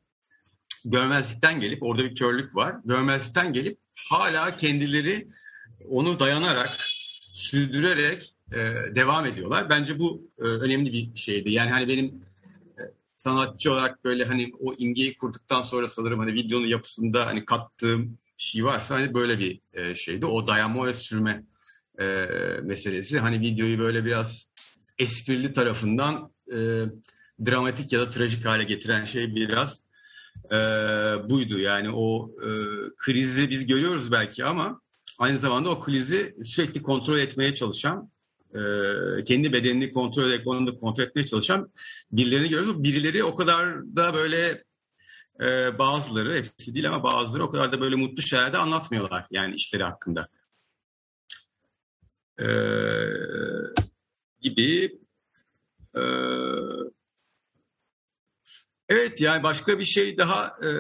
görmezlikten 0.85 1.61
gelip 1.61 1.83
orada 1.83 2.05
bir 2.05 2.15
körlük 2.15 2.57
var. 2.57 2.77
Görmezlikten 2.85 3.53
gelip 3.53 3.79
hala 3.95 4.57
kendileri 4.57 5.29
onu 5.89 6.21
dayanarak, 6.21 6.79
sürdürerek 7.33 8.35
e, 8.53 8.57
devam 8.95 9.27
ediyorlar. 9.27 9.71
Bence 9.71 9.99
bu 9.99 10.29
e, 10.39 10.43
önemli 10.43 10.93
bir 10.93 11.17
şeydi. 11.17 11.51
Yani 11.51 11.71
hani 11.71 11.89
benim 11.89 12.07
e, 12.79 12.83
sanatçı 13.17 13.73
olarak 13.73 14.05
böyle 14.05 14.25
hani 14.25 14.53
o 14.61 14.75
imgeyi 14.75 15.19
kurduktan 15.19 15.63
sonra 15.63 15.89
sanırım 15.89 16.19
hani 16.19 16.35
videonun 16.35 16.67
yapısında 16.67 17.27
hani 17.27 17.45
kattığım 17.45 18.19
şey 18.39 18.65
varsa 18.65 18.95
hani 18.95 19.15
böyle 19.15 19.39
bir 19.39 19.61
e, 19.73 19.95
şeydi. 19.95 20.27
O 20.27 20.47
dayanma 20.47 20.87
ve 20.87 20.95
sürme 20.95 21.45
e, 21.99 22.05
meselesi. 22.63 23.19
Hani 23.19 23.41
videoyu 23.41 23.79
böyle 23.79 24.05
biraz 24.05 24.49
esprili 24.99 25.53
tarafından 25.53 26.31
e, 26.53 26.57
dramatik 27.47 27.93
ya 27.93 28.01
da 28.01 28.11
trajik 28.11 28.45
hale 28.45 28.65
getiren 28.65 29.05
şey 29.05 29.35
biraz 29.35 29.81
e, 30.51 30.57
buydu. 31.31 31.59
Yani 31.59 31.91
o 31.91 32.31
e, 32.43 32.49
krizi 32.97 33.51
biz 33.51 33.67
görüyoruz 33.67 34.13
belki 34.13 34.45
ama 34.45 34.81
aynı 35.19 35.39
zamanda 35.39 35.71
o 35.71 35.81
krizi 35.81 36.35
sürekli 36.45 36.83
kontrol 36.83 37.19
etmeye 37.19 37.55
çalışan, 37.55 38.11
e, 38.55 38.61
kendi 39.25 39.53
bedenini 39.53 39.93
kontrol 39.93 40.25
ederek 40.25 40.47
onu 40.47 40.67
da 40.67 40.79
kontrol 40.79 41.05
etmeye 41.05 41.27
çalışan 41.27 41.73
birilerini 42.13 42.49
görüyoruz. 42.49 42.83
Birileri 42.83 43.25
o 43.25 43.35
kadar 43.35 43.97
da 43.97 44.15
böyle 44.15 44.65
e, 45.41 45.79
bazıları, 45.79 46.37
hepsi 46.37 46.75
değil 46.75 46.89
ama 46.89 47.03
bazıları 47.03 47.45
o 47.45 47.51
kadar 47.51 47.73
da 47.73 47.81
böyle 47.81 47.97
mutlu 47.97 48.23
şeyler 48.23 48.53
de 48.53 48.59
anlatmıyorlar 48.59 49.27
yani 49.31 49.55
işleri 49.55 49.83
hakkında. 49.85 50.29
E, 52.39 52.47
gibi. 54.41 54.99
E, 55.95 56.01
evet 58.91 59.21
yani 59.21 59.43
başka 59.43 59.79
bir 59.79 59.85
şey 59.85 60.19
daha 60.19 60.47
e, 60.47 60.71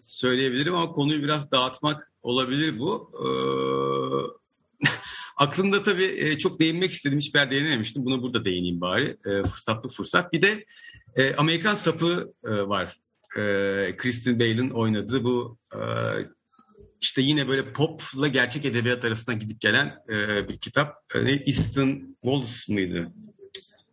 söyleyebilirim 0.00 0.74
ama 0.74 0.92
konuyu 0.92 1.22
biraz 1.22 1.50
dağıtmak 1.50 2.12
olabilir 2.22 2.78
bu. 2.78 3.12
E, 3.14 3.28
aklımda 5.36 5.82
tabii 5.82 6.14
e, 6.18 6.38
çok 6.38 6.60
değinmek 6.60 6.92
istedim. 6.92 7.18
Hiçbir 7.18 7.38
yer 7.38 7.50
değinememiştim. 7.50 8.04
Buna 8.04 8.22
burada 8.22 8.44
değineyim 8.44 8.80
bari. 8.80 9.16
E, 9.26 9.42
fırsatlı 9.42 9.88
fırsat. 9.88 10.32
Bir 10.32 10.42
de 10.42 10.64
e, 11.16 11.34
Amerikan 11.34 11.74
sapı 11.74 12.32
e, 12.44 12.50
var. 12.50 13.00
E, 13.36 13.96
Kristen 13.96 14.38
Bale'ın 14.38 14.70
oynadığı 14.70 15.24
bu 15.24 15.58
e, 15.74 15.80
işte 17.00 17.22
yine 17.22 17.48
böyle 17.48 17.72
popla 17.72 18.28
gerçek 18.28 18.64
edebiyat 18.64 19.04
arasında 19.04 19.32
gidip 19.32 19.60
gelen 19.60 19.98
e, 20.08 20.48
bir 20.48 20.58
kitap. 20.58 20.96
E, 21.14 21.18
Easton 21.18 22.16
Wallace 22.22 22.72
mıydı? 22.72 23.12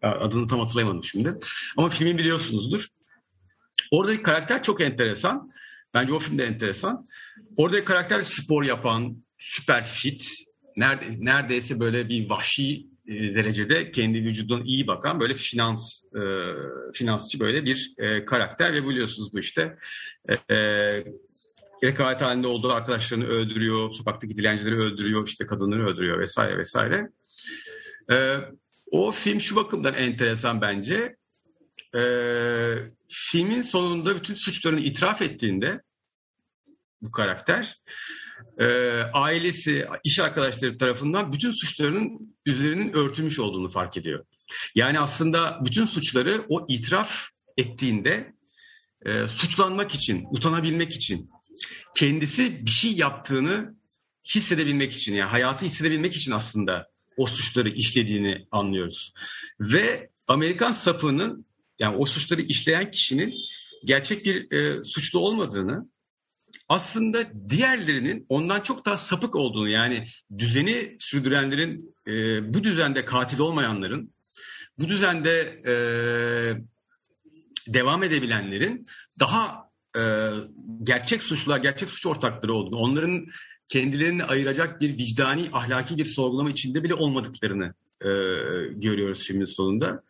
Adını 0.01 0.47
tam 0.47 0.59
hatırlayamadım 0.59 1.03
şimdi. 1.03 1.37
Ama 1.77 1.89
filmi 1.89 2.17
biliyorsunuzdur. 2.17 2.87
Oradaki 3.91 4.23
karakter 4.23 4.63
çok 4.63 4.81
enteresan. 4.81 5.51
Bence 5.93 6.13
o 6.13 6.19
film 6.19 6.37
de 6.37 6.45
enteresan. 6.45 7.07
Oradaki 7.57 7.83
karakter 7.83 8.21
spor 8.21 8.63
yapan, 8.63 9.23
süper 9.37 9.85
fit, 9.85 10.29
neredeyse 10.77 11.79
böyle 11.79 12.09
bir 12.09 12.29
vahşi 12.29 12.87
e, 13.07 13.13
derecede 13.13 13.91
kendi 13.91 14.23
vücuduna 14.23 14.63
iyi 14.63 14.87
bakan 14.87 15.19
böyle 15.19 15.35
finans 15.35 16.03
e, 16.15 16.21
finansçı 16.93 17.39
böyle 17.39 17.65
bir 17.65 17.93
e, 17.97 18.25
karakter 18.25 18.73
ve 18.73 18.87
biliyorsunuz 18.87 19.33
bu 19.33 19.39
işte 19.39 19.77
e, 20.29 20.55
e, 20.55 21.03
rekabet 21.83 22.21
halinde 22.21 22.47
olduğu 22.47 22.71
arkadaşlarını 22.71 23.25
öldürüyor, 23.25 23.93
sokaktaki 23.93 24.37
dilencileri 24.37 24.75
öldürüyor, 24.75 25.27
işte 25.27 25.45
kadınları 25.45 25.85
öldürüyor 25.87 26.19
vesaire 26.19 26.57
vesaire. 26.57 27.09
E, 28.11 28.37
o 28.91 29.11
film 29.11 29.41
şu 29.41 29.55
bakımdan 29.55 29.93
enteresan 29.93 30.61
bence. 30.61 31.15
E, 31.95 32.03
filmin 33.09 33.61
sonunda 33.61 34.15
bütün 34.15 34.35
suçlarını 34.35 34.79
itiraf 34.79 35.21
ettiğinde 35.21 35.81
bu 37.01 37.11
karakter 37.11 37.77
e, 38.59 38.65
ailesi, 39.13 39.87
iş 40.03 40.19
arkadaşları 40.19 40.77
tarafından 40.77 41.33
bütün 41.33 41.51
suçlarının 41.51 42.35
üzerinin 42.45 42.93
örtülmüş 42.93 43.39
olduğunu 43.39 43.69
fark 43.69 43.97
ediyor. 43.97 44.25
Yani 44.75 44.99
aslında 44.99 45.59
bütün 45.65 45.85
suçları 45.85 46.45
o 46.49 46.65
itiraf 46.69 47.11
ettiğinde 47.57 48.33
e, 49.05 49.25
suçlanmak 49.27 49.95
için, 49.95 50.25
utanabilmek 50.31 50.93
için, 50.93 51.29
kendisi 51.95 52.65
bir 52.65 52.71
şey 52.71 52.93
yaptığını 52.93 53.75
hissedebilmek 54.35 54.93
için, 54.93 55.13
yani 55.13 55.29
hayatı 55.29 55.65
hissedebilmek 55.65 56.15
için 56.15 56.31
aslında 56.31 56.90
o 57.21 57.27
suçları 57.27 57.69
işlediğini 57.69 58.47
anlıyoruz. 58.51 59.13
Ve 59.59 60.09
Amerikan 60.27 60.71
sapığının, 60.71 61.45
yani 61.79 61.97
o 61.97 62.05
suçları 62.05 62.41
işleyen 62.41 62.91
kişinin 62.91 63.33
gerçek 63.85 64.25
bir 64.25 64.51
e, 64.51 64.83
suçlu 64.83 65.19
olmadığını, 65.19 65.89
aslında 66.69 67.49
diğerlerinin 67.49 68.25
ondan 68.29 68.59
çok 68.59 68.85
daha 68.85 68.97
sapık 68.97 69.35
olduğunu 69.35 69.69
yani 69.69 70.07
düzeni 70.37 70.95
sürdürenlerin 70.99 71.95
e, 72.07 72.13
bu 72.53 72.63
düzende 72.63 73.05
katil 73.05 73.39
olmayanların 73.39 74.13
bu 74.79 74.89
düzende 74.89 75.61
e, 75.65 75.73
devam 77.73 78.03
edebilenlerin 78.03 78.87
daha 79.19 79.69
e, 79.97 80.29
gerçek 80.83 81.23
suçlular, 81.23 81.59
gerçek 81.59 81.89
suç 81.89 82.05
ortakları 82.05 82.53
olduğunu, 82.53 82.79
onların 82.79 83.25
kendilerini 83.71 84.23
ayıracak 84.23 84.81
bir 84.81 84.97
vicdani, 84.97 85.49
ahlaki 85.53 85.97
bir 85.97 86.05
sorgulama 86.05 86.49
içinde 86.49 86.83
bile 86.83 86.93
olmadıklarını 86.93 87.73
e, 88.01 88.09
görüyoruz 88.73 89.23
filmin 89.23 89.45
sonunda. 89.45 90.03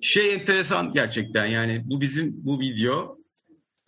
Şey 0.00 0.34
enteresan 0.34 0.92
gerçekten 0.92 1.46
yani 1.46 1.82
bu 1.84 2.00
bizim 2.00 2.32
bu 2.44 2.60
video 2.60 3.18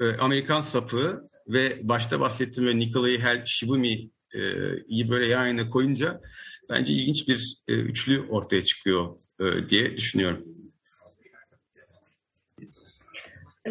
e, 0.00 0.16
Amerikan 0.16 0.60
sapı 0.60 1.28
ve 1.48 1.80
başta 1.82 2.20
bahsettiğim 2.20 2.68
ve 2.68 2.78
Nikolai 2.78 3.18
Hel 3.18 3.42
Shibumi'yi 3.46 5.10
böyle 5.10 5.26
yan 5.26 5.46
yana 5.46 5.68
koyunca 5.68 6.20
bence 6.70 6.92
ilginç 6.92 7.28
bir 7.28 7.56
e, 7.68 7.72
üçlü 7.72 8.22
ortaya 8.28 8.64
çıkıyor 8.64 9.16
e, 9.40 9.68
diye 9.68 9.96
düşünüyorum. 9.96 10.44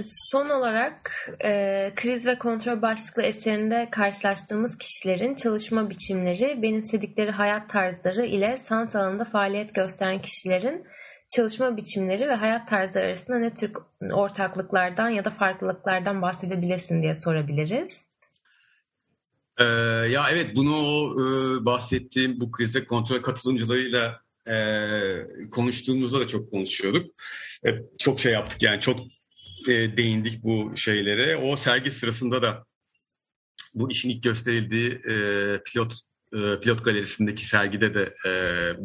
Son 0.05 0.49
olarak 0.49 1.29
e, 1.45 1.91
kriz 1.95 2.25
ve 2.25 2.37
kontrol 2.37 2.81
başlıklı 2.81 3.21
eserinde 3.21 3.87
karşılaştığımız 3.91 4.77
kişilerin 4.77 5.35
çalışma 5.35 5.89
biçimleri, 5.89 6.61
benimsedikleri 6.61 7.31
hayat 7.31 7.69
tarzları 7.69 8.25
ile 8.25 8.57
sanat 8.57 8.95
alanında 8.95 9.25
faaliyet 9.25 9.75
gösteren 9.75 10.21
kişilerin 10.21 10.85
çalışma 11.29 11.77
biçimleri 11.77 12.27
ve 12.27 12.33
hayat 12.33 12.67
tarzları 12.67 13.05
arasında 13.05 13.39
ne 13.39 13.53
tür 13.53 13.71
ortaklıklardan 14.11 15.09
ya 15.09 15.25
da 15.25 15.29
farklılıklardan 15.29 16.21
bahsedebilirsin 16.21 17.01
diye 17.01 17.13
sorabiliriz. 17.13 18.05
Ee, 19.57 19.63
ya 20.09 20.25
evet 20.31 20.55
bunu 20.55 20.75
o 20.75 21.13
e, 21.21 21.25
bahsettiğim 21.65 22.39
bu 22.39 22.51
krize 22.51 22.85
kontrol 22.85 23.21
katılımcılarıyla 23.21 24.21
e, 24.47 24.55
konuştuğumuzda 25.51 26.19
da 26.19 26.27
çok 26.27 26.51
konuşuyorduk. 26.51 27.11
E, 27.65 27.69
çok 27.99 28.19
şey 28.19 28.33
yaptık 28.33 28.63
yani 28.63 28.81
çok 28.81 28.99
e, 29.67 29.97
değindik 29.97 30.43
bu 30.43 30.77
şeylere. 30.77 31.37
O 31.37 31.55
sergi 31.55 31.91
sırasında 31.91 32.41
da 32.41 32.65
bu 33.73 33.91
işin 33.91 34.09
ilk 34.09 34.23
gösterildiği 34.23 34.91
e, 34.91 35.15
pilot 35.65 35.93
e, 36.33 36.59
pilot 36.59 36.85
galerisindeki 36.85 37.47
sergide 37.47 37.93
de 37.93 38.15
e, 38.25 38.31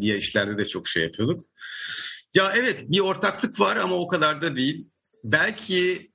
diğer 0.00 0.16
işlerde 0.16 0.58
de 0.58 0.64
çok 0.68 0.88
şey 0.88 1.02
yapıyorduk. 1.02 1.44
Ya 2.34 2.52
evet 2.56 2.84
bir 2.90 3.00
ortaklık 3.00 3.60
var 3.60 3.76
ama 3.76 3.94
o 3.96 4.08
kadar 4.08 4.42
da 4.42 4.56
değil. 4.56 4.90
Belki 5.24 6.10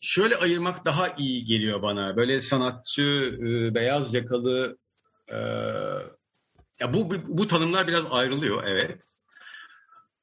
şöyle 0.00 0.36
ayırmak 0.36 0.84
daha 0.84 1.08
iyi 1.08 1.44
geliyor 1.44 1.82
bana. 1.82 2.16
Böyle 2.16 2.40
sanatçı, 2.40 3.02
e, 3.40 3.74
beyaz 3.74 4.14
yakalı 4.14 4.78
e, 5.28 5.36
ya 6.80 6.94
bu, 6.94 7.10
bu 7.10 7.14
bu 7.28 7.46
tanımlar 7.46 7.86
biraz 7.88 8.04
ayrılıyor 8.10 8.64
evet. 8.64 9.02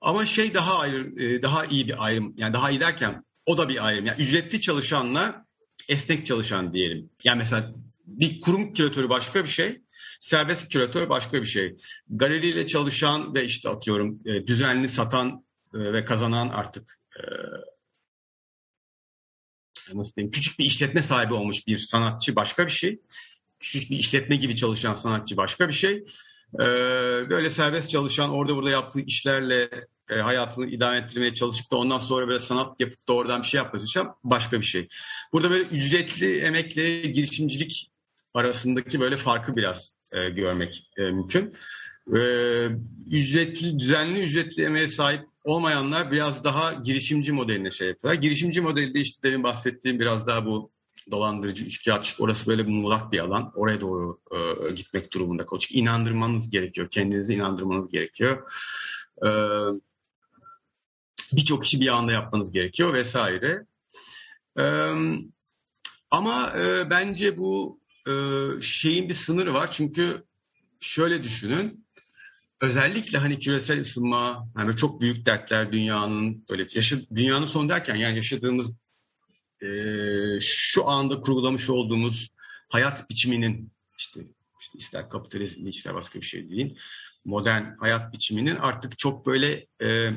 Ama 0.01 0.25
şey 0.25 0.53
daha 0.53 0.79
ayrı, 0.79 1.23
e, 1.23 1.41
daha 1.41 1.65
iyi 1.65 1.87
bir 1.87 2.05
ayrım. 2.05 2.33
Yani 2.37 2.53
daha 2.53 2.71
iyi 2.71 2.79
derken 2.79 3.23
o 3.45 3.57
da 3.57 3.69
bir 3.69 3.85
ayrım. 3.85 4.05
Yani 4.05 4.21
ücretli 4.21 4.61
çalışanla 4.61 5.45
esnek 5.89 6.25
çalışan 6.25 6.73
diyelim. 6.73 7.09
Yani 7.23 7.37
mesela 7.37 7.73
bir 8.05 8.39
kurum 8.39 8.73
küratörü 8.73 9.09
başka 9.09 9.43
bir 9.43 9.49
şey. 9.49 9.81
Serbest 10.19 10.71
küratör 10.71 11.09
başka 11.09 11.41
bir 11.41 11.47
şey. 11.47 11.77
Galeriyle 12.09 12.67
çalışan 12.67 13.33
ve 13.33 13.45
işte 13.45 13.69
atıyorum 13.69 14.19
e, 14.25 14.47
düzenli 14.47 14.89
satan 14.89 15.45
e, 15.73 15.93
ve 15.93 16.05
kazanan 16.05 16.49
artık 16.49 16.99
e, 17.19 17.21
nasıl 19.93 20.15
diyeyim 20.15 20.31
küçük 20.31 20.59
bir 20.59 20.65
işletme 20.65 21.03
sahibi 21.03 21.33
olmuş 21.33 21.67
bir 21.67 21.77
sanatçı 21.77 22.35
başka 22.35 22.65
bir 22.65 22.71
şey. 22.71 23.01
Küçük 23.59 23.91
bir 23.91 23.97
işletme 23.99 24.35
gibi 24.35 24.55
çalışan 24.55 24.93
sanatçı 24.93 25.37
başka 25.37 25.67
bir 25.67 25.73
şey. 25.73 26.03
Böyle 27.29 27.49
serbest 27.49 27.89
çalışan 27.89 28.29
orada 28.29 28.55
burada 28.55 28.69
yaptığı 28.69 29.01
işlerle 29.01 29.69
hayatını 30.07 30.65
idame 30.65 30.97
ettirmeye 30.97 31.33
çalışıp 31.33 31.71
da 31.71 31.77
ondan 31.77 31.99
sonra 31.99 32.27
böyle 32.27 32.39
sanat 32.39 32.79
yapıp 32.79 33.07
da 33.07 33.13
oradan 33.13 33.41
bir 33.41 33.47
şey 33.47 33.57
yapmaya 33.57 33.79
çalışan 33.79 34.15
başka 34.23 34.59
bir 34.61 34.65
şey. 34.65 34.87
Burada 35.33 35.49
böyle 35.49 35.63
ücretli 35.63 36.39
emekle 36.39 37.01
girişimcilik 37.01 37.91
arasındaki 38.33 38.99
böyle 38.99 39.17
farkı 39.17 39.55
biraz 39.55 39.97
e, 40.11 40.29
görmek 40.29 40.89
e, 40.97 41.01
mümkün. 41.01 41.55
E, 42.15 42.19
ücretli, 43.11 43.79
düzenli 43.79 44.19
ücretli 44.19 44.63
emeğe 44.63 44.87
sahip 44.87 45.25
olmayanlar 45.43 46.11
biraz 46.11 46.43
daha 46.43 46.73
girişimci 46.73 47.31
modeline 47.31 47.71
şey 47.71 47.87
yapıyorlar. 47.87 48.21
Girişimci 48.21 48.61
modelde 48.61 48.99
işte 48.99 49.27
demin 49.27 49.43
bahsettiğim 49.43 49.99
biraz 49.99 50.27
daha 50.27 50.45
bu 50.45 50.71
dolandırıcı, 51.11 51.65
üçkağıtçı, 51.65 52.23
orası 52.23 52.47
böyle 52.47 52.67
bir 52.67 52.71
muğlak 52.71 53.11
bir 53.11 53.19
alan. 53.19 53.51
Oraya 53.55 53.81
doğru 53.81 54.19
e, 54.31 54.71
gitmek 54.71 55.13
durumunda. 55.13 55.45
Çünkü 55.59 55.73
inandırmanız 55.73 56.49
gerekiyor. 56.49 56.89
Kendinizi 56.89 57.33
inandırmanız 57.33 57.89
gerekiyor. 57.89 58.51
E, 59.25 59.29
Birçok 61.33 61.65
işi 61.65 61.79
bir 61.79 61.87
anda 61.87 62.11
yapmanız 62.11 62.51
gerekiyor 62.51 62.93
vesaire. 62.93 63.65
E, 64.59 64.63
ama 66.11 66.53
e, 66.57 66.89
bence 66.89 67.37
bu 67.37 67.79
e, 68.07 68.11
şeyin 68.61 69.09
bir 69.09 69.13
sınırı 69.13 69.53
var. 69.53 69.71
Çünkü 69.71 70.23
şöyle 70.79 71.23
düşünün. 71.23 71.85
Özellikle 72.61 73.17
hani 73.17 73.39
küresel 73.39 73.81
ısınma, 73.81 74.47
yani 74.57 74.75
çok 74.75 75.01
büyük 75.01 75.25
dertler 75.25 75.71
dünyanın 75.71 76.45
böyle 76.49 76.65
yaşa, 76.73 76.97
dünyanın 77.15 77.45
son 77.45 77.69
derken 77.69 77.95
yani 77.95 78.15
yaşadığımız 78.15 78.71
e, 79.61 79.67
şu 80.41 80.87
anda 80.87 81.21
kurgulamış 81.21 81.69
olduğumuz 81.69 82.29
hayat 82.69 83.09
biçiminin 83.09 83.71
işte, 83.97 84.19
işte 84.61 84.77
ister 84.77 85.09
kapitalizm 85.09 85.67
ister 85.67 85.95
başka 85.95 86.21
bir 86.21 86.25
şey 86.25 86.49
değil 86.49 86.77
modern 87.25 87.77
hayat 87.79 88.13
biçiminin 88.13 88.55
artık 88.55 88.99
çok 88.99 89.25
böyle 89.25 89.67
e, 89.81 90.11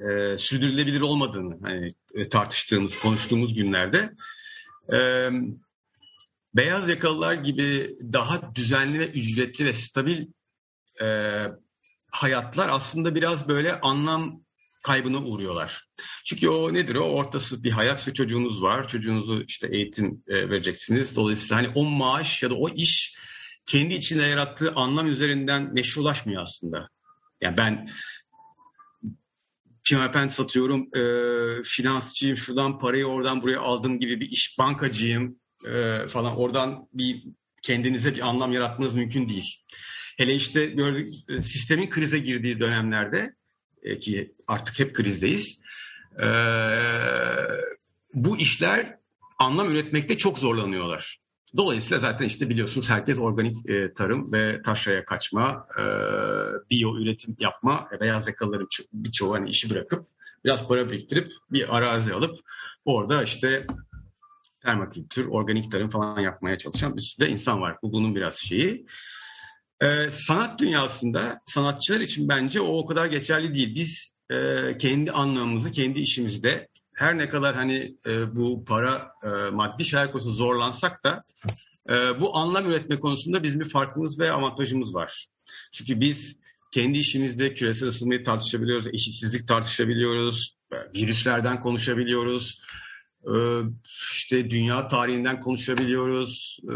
e, 0.00 0.38
sürdürülebilir 0.38 1.00
olmadığını 1.00 1.58
hani 1.62 1.94
e, 2.14 2.28
tartıştığımız, 2.28 2.98
konuştuğumuz 2.98 3.54
günlerde 3.54 4.12
e, 4.92 5.30
beyaz 6.54 6.88
yakalılar 6.88 7.34
gibi 7.34 7.96
daha 8.12 8.54
düzenli 8.54 8.98
ve 8.98 9.08
ücretli 9.08 9.64
ve 9.64 9.74
stabil 9.74 10.26
e, 11.02 11.06
hayatlar 12.10 12.68
aslında 12.68 13.14
biraz 13.14 13.48
böyle 13.48 13.80
anlam 13.80 14.42
kaybına 14.82 15.18
uğruyorlar. 15.18 15.88
Çünkü 16.24 16.48
o 16.48 16.74
nedir 16.74 16.94
o? 16.94 17.04
Ortası 17.04 17.62
bir 17.62 17.70
hayat 17.70 18.08
ve 18.08 18.14
çocuğunuz 18.14 18.62
var. 18.62 18.88
Çocuğunuzu 18.88 19.44
işte 19.48 19.68
eğitim 19.72 20.22
e, 20.28 20.34
vereceksiniz. 20.34 21.16
Dolayısıyla 21.16 21.56
hani 21.56 21.68
o 21.74 21.84
maaş 21.84 22.42
ya 22.42 22.50
da 22.50 22.54
o 22.54 22.68
iş 22.68 23.14
kendi 23.66 23.94
içinde 23.94 24.22
yarattığı 24.22 24.72
anlam 24.72 25.06
üzerinden 25.06 25.74
meşrulaşmıyor 25.74 26.42
aslında. 26.42 26.88
Yani 27.40 27.56
ben 27.56 27.88
pimapen 29.88 30.28
satıyorum, 30.28 30.88
e, 30.96 31.02
finansçıyım, 31.62 32.36
şuradan 32.36 32.78
parayı 32.78 33.06
oradan 33.06 33.42
buraya 33.42 33.60
aldım 33.60 34.00
gibi 34.00 34.20
bir 34.20 34.30
iş, 34.30 34.58
bankacıyım 34.58 35.36
e, 35.64 36.08
falan. 36.08 36.36
Oradan 36.36 36.88
bir 36.92 37.24
kendinize 37.62 38.14
bir 38.14 38.28
anlam 38.28 38.52
yaratmanız 38.52 38.94
mümkün 38.94 39.28
değil. 39.28 39.64
Hele 40.16 40.34
işte 40.34 40.66
gördük, 40.66 41.14
e, 41.28 41.42
sistemin 41.42 41.90
krize 41.90 42.18
girdiği 42.18 42.60
dönemlerde 42.60 43.34
e, 43.82 43.98
ki 43.98 44.34
artık 44.46 44.78
hep 44.78 44.94
krizdeyiz. 44.94 45.58
E, 46.22 46.28
bu 48.14 48.38
işler 48.38 48.96
anlam 49.38 49.70
üretmekte 49.70 50.16
çok 50.16 50.38
zorlanıyorlar. 50.38 51.18
Dolayısıyla 51.56 51.98
zaten 51.98 52.26
işte 52.26 52.48
biliyorsunuz 52.48 52.90
herkes 52.90 53.18
organik 53.18 53.70
e, 53.70 53.94
tarım 53.94 54.32
ve 54.32 54.62
taşraya 54.62 55.04
kaçma, 55.04 55.66
e, 55.78 55.82
biyo 56.70 56.98
üretim 56.98 57.36
yapma, 57.38 57.88
e, 57.96 58.00
beyaz 58.00 58.28
yakalıların 58.28 58.68
birçoğu 58.92 59.34
hani 59.34 59.50
işi 59.50 59.70
bırakıp 59.70 60.06
biraz 60.44 60.68
para 60.68 60.90
biriktirip 60.90 61.32
bir 61.50 61.76
arazi 61.76 62.14
alıp 62.14 62.38
orada 62.84 63.22
işte 63.22 63.66
permakültür, 64.60 65.26
organik 65.26 65.72
tarım 65.72 65.90
falan 65.90 66.20
yapmaya 66.20 66.58
çalışan 66.58 66.96
bir 66.96 67.02
sürü 67.02 67.26
de 67.26 67.30
insan 67.30 67.60
var. 67.60 67.76
Bu 67.82 67.92
bunun 67.92 68.14
biraz 68.14 68.34
şeyi. 68.36 68.86
Ee, 69.82 70.10
sanat 70.10 70.58
dünyasında 70.58 71.40
sanatçılar 71.46 72.00
için 72.00 72.28
bence 72.28 72.60
o 72.60 72.78
o 72.78 72.86
kadar 72.86 73.06
geçerli 73.06 73.54
değil. 73.54 73.74
Biz 73.74 74.14
e, 74.30 74.78
kendi 74.78 75.12
anlamımızı, 75.12 75.70
kendi 75.70 76.00
işimizde 76.00 76.68
her 76.98 77.18
ne 77.18 77.28
kadar 77.28 77.54
hani 77.54 77.96
e, 78.06 78.36
bu 78.36 78.64
para 78.64 79.12
e, 79.24 79.50
maddi 79.50 79.84
şeyler 79.84 80.12
konusunda 80.12 80.36
zorlansak 80.36 81.04
da 81.04 81.20
e, 81.88 82.20
bu 82.20 82.36
anlam 82.36 82.66
üretme 82.66 82.98
konusunda 82.98 83.42
bizim 83.42 83.60
bir 83.60 83.68
farkımız 83.68 84.18
ve 84.18 84.32
avantajımız 84.32 84.94
var. 84.94 85.26
Çünkü 85.72 86.00
biz 86.00 86.36
kendi 86.72 86.98
işimizde 86.98 87.54
küresel 87.54 87.88
ısınmayı 87.88 88.24
tartışabiliyoruz, 88.24 88.86
eşitsizlik 88.94 89.48
tartışabiliyoruz, 89.48 90.56
virüslerden 90.94 91.60
konuşabiliyoruz, 91.60 92.60
e, 93.24 93.34
işte 94.12 94.50
dünya 94.50 94.88
tarihinden 94.88 95.40
konuşabiliyoruz, 95.40 96.58
e, 96.64 96.74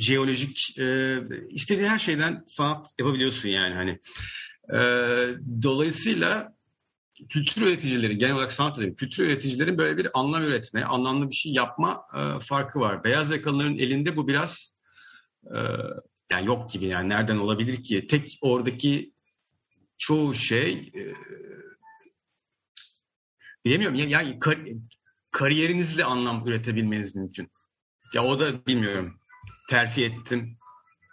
jeolojik 0.00 0.78
e, 0.78 1.18
istediğin 1.50 1.88
her 1.88 1.98
şeyden 1.98 2.44
sanat 2.46 2.86
yapabiliyorsun 2.98 3.48
yani 3.48 3.74
hani. 3.74 3.98
E, 4.72 4.80
dolayısıyla 5.62 6.57
kültür 7.28 7.62
üreticileri, 7.62 8.18
genel 8.18 8.34
olarak 8.34 8.52
sanat 8.52 8.78
dedim, 8.78 8.94
kültür 8.94 9.26
üreticilerin 9.26 9.78
böyle 9.78 9.96
bir 9.96 10.08
anlam 10.14 10.42
üretme, 10.42 10.84
anlamlı 10.84 11.30
bir 11.30 11.34
şey 11.34 11.52
yapma 11.52 12.02
e, 12.14 12.44
farkı 12.44 12.80
var. 12.80 13.04
Beyaz 13.04 13.30
yakalıların 13.30 13.78
elinde 13.78 14.16
bu 14.16 14.28
biraz 14.28 14.74
e, 15.44 15.58
yani 16.30 16.46
yok 16.46 16.70
gibi 16.70 16.86
yani 16.86 17.08
nereden 17.08 17.36
olabilir 17.36 17.82
ki? 17.82 18.06
Tek 18.06 18.38
oradaki 18.40 19.12
çoğu 19.98 20.34
şey 20.34 20.92
e, 20.94 21.02
bilemiyorum 23.64 23.96
ya 23.98 24.06
yani 24.06 24.38
kar, 24.40 24.58
kariyerinizle 25.30 26.04
anlam 26.04 26.48
üretebilmeniz 26.48 27.16
mümkün. 27.16 27.50
Ya 28.14 28.24
o 28.24 28.40
da 28.40 28.66
bilmiyorum. 28.66 29.20
Terfi 29.70 30.04
ettim, 30.04 30.58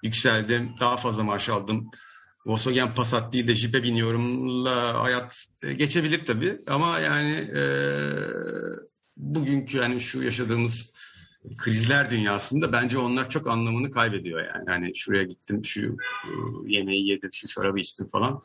yükseldim, 0.04 0.76
daha 0.80 0.98
fazla 0.98 1.24
maaş 1.24 1.50
aldım 1.50 1.92
Volkswagen 2.46 2.96
Passat 2.96 3.34
değil 3.34 3.48
de 3.48 3.56
Jeep'e 3.56 3.84
biniyorumla 3.84 5.04
hayat 5.04 5.46
e, 5.64 5.74
geçebilir 5.74 6.26
tabii. 6.26 6.62
Ama 6.68 7.00
yani 7.00 7.32
e, 7.32 7.64
bugünkü 9.18 9.78
yani 9.78 10.02
şu 10.02 10.24
yaşadığımız 10.24 10.94
krizler 11.58 12.12
dünyasında 12.12 12.72
bence 12.72 12.98
onlar 12.98 13.30
çok 13.30 13.48
anlamını 13.48 13.92
kaybediyor 13.92 14.46
yani. 14.46 14.64
Yani 14.68 14.96
şuraya 14.96 15.24
gittim, 15.24 15.66
şu 15.66 15.82
e, 15.82 16.30
yemeği 16.66 17.08
yedim, 17.08 17.34
şu 17.34 17.48
şarabı 17.48 17.80
içtim 17.80 18.08
falan. 18.08 18.42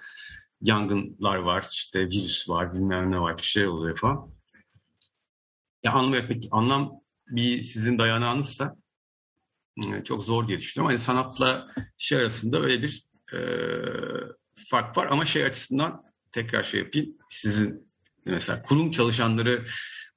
Yangınlar 0.63 1.37
var, 1.37 1.67
işte 1.73 2.01
virüs 2.01 2.49
var, 2.49 2.75
bilmem 2.75 3.11
ne 3.11 3.21
var, 3.21 3.39
bir 3.39 3.43
şey 3.43 3.67
oluyor 3.67 3.99
falan. 3.99 4.31
Ya 5.83 5.93
anlam 5.93 6.15
etmek, 6.15 6.49
anlam 6.51 6.93
bir 7.29 7.63
sizin 7.63 7.99
dayanağınızsa 7.99 8.77
e, 9.87 10.05
çok 10.05 10.23
zor 10.23 10.49
diye 10.49 10.59
düşünüyorum. 10.59 10.91
Hani 10.97 11.05
sanatla 11.05 11.75
şey 11.99 12.19
arasında 12.19 12.61
öyle 12.61 12.83
bir 12.83 13.10
e, 13.33 13.41
fark 14.71 14.97
var 14.97 15.07
ama 15.11 15.25
şey 15.25 15.45
açısından 15.45 16.03
tekrar 16.33 16.63
şey 16.63 16.81
yapayım 16.81 17.17
sizin 17.31 17.91
mesela 18.27 18.63
kurum 18.63 18.91
çalışanları 18.91 19.65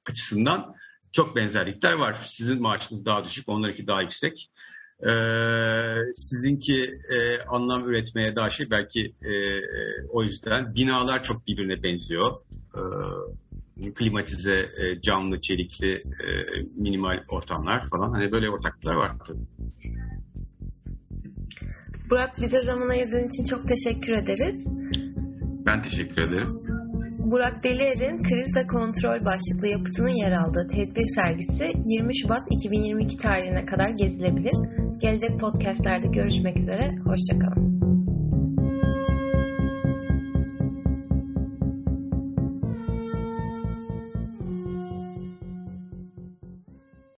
açısından 0.06 0.74
çok 1.12 1.36
benzerlikler 1.36 1.92
var. 1.92 2.18
Sizin 2.24 2.62
maaşınız 2.62 3.04
daha 3.04 3.24
düşük, 3.24 3.48
onlarınki 3.48 3.86
daha 3.86 4.02
yüksek. 4.02 4.50
Ee, 5.08 5.96
sizinki 6.14 7.00
e, 7.08 7.38
anlam 7.48 7.88
üretmeye 7.88 8.36
daha 8.36 8.50
şey 8.50 8.70
belki 8.70 9.14
e, 9.22 9.32
o 10.08 10.22
yüzden 10.22 10.74
binalar 10.74 11.22
çok 11.22 11.46
birbirine 11.46 11.82
benziyor. 11.82 12.36
Ee, 12.76 13.94
klimatize, 13.94 14.70
e, 14.76 15.00
camlı, 15.00 15.40
çelikli, 15.40 15.92
e, 15.94 16.26
minimal 16.76 17.24
ortamlar 17.28 17.86
falan. 17.86 18.10
Hani 18.10 18.32
böyle 18.32 18.50
ortaklıklar 18.50 18.94
var. 18.94 19.12
Burak 22.10 22.30
bize 22.42 22.62
zaman 22.62 22.88
ayırdığın 22.88 23.28
için 23.28 23.44
çok 23.44 23.68
teşekkür 23.68 24.12
ederiz. 24.12 24.66
Ben 25.66 25.82
teşekkür 25.82 26.22
ederim. 26.22 26.56
Burak 27.18 27.64
Delier'in 27.64 28.22
Kriz 28.22 28.56
ve 28.56 28.66
Kontrol 28.66 29.24
başlıklı 29.24 29.68
yapıtının 29.68 30.08
yer 30.24 30.32
aldığı 30.32 30.66
tedbir 30.66 31.04
sergisi 31.04 31.72
20 31.84 32.16
Şubat 32.16 32.46
2022 32.50 33.16
tarihine 33.16 33.64
kadar 33.64 33.88
gezilebilir. 33.88 34.54
Gelecek 34.98 35.40
podcastlerde 35.40 36.08
görüşmek 36.08 36.56
üzere, 36.56 36.96
hoşçakalın. 37.04 37.73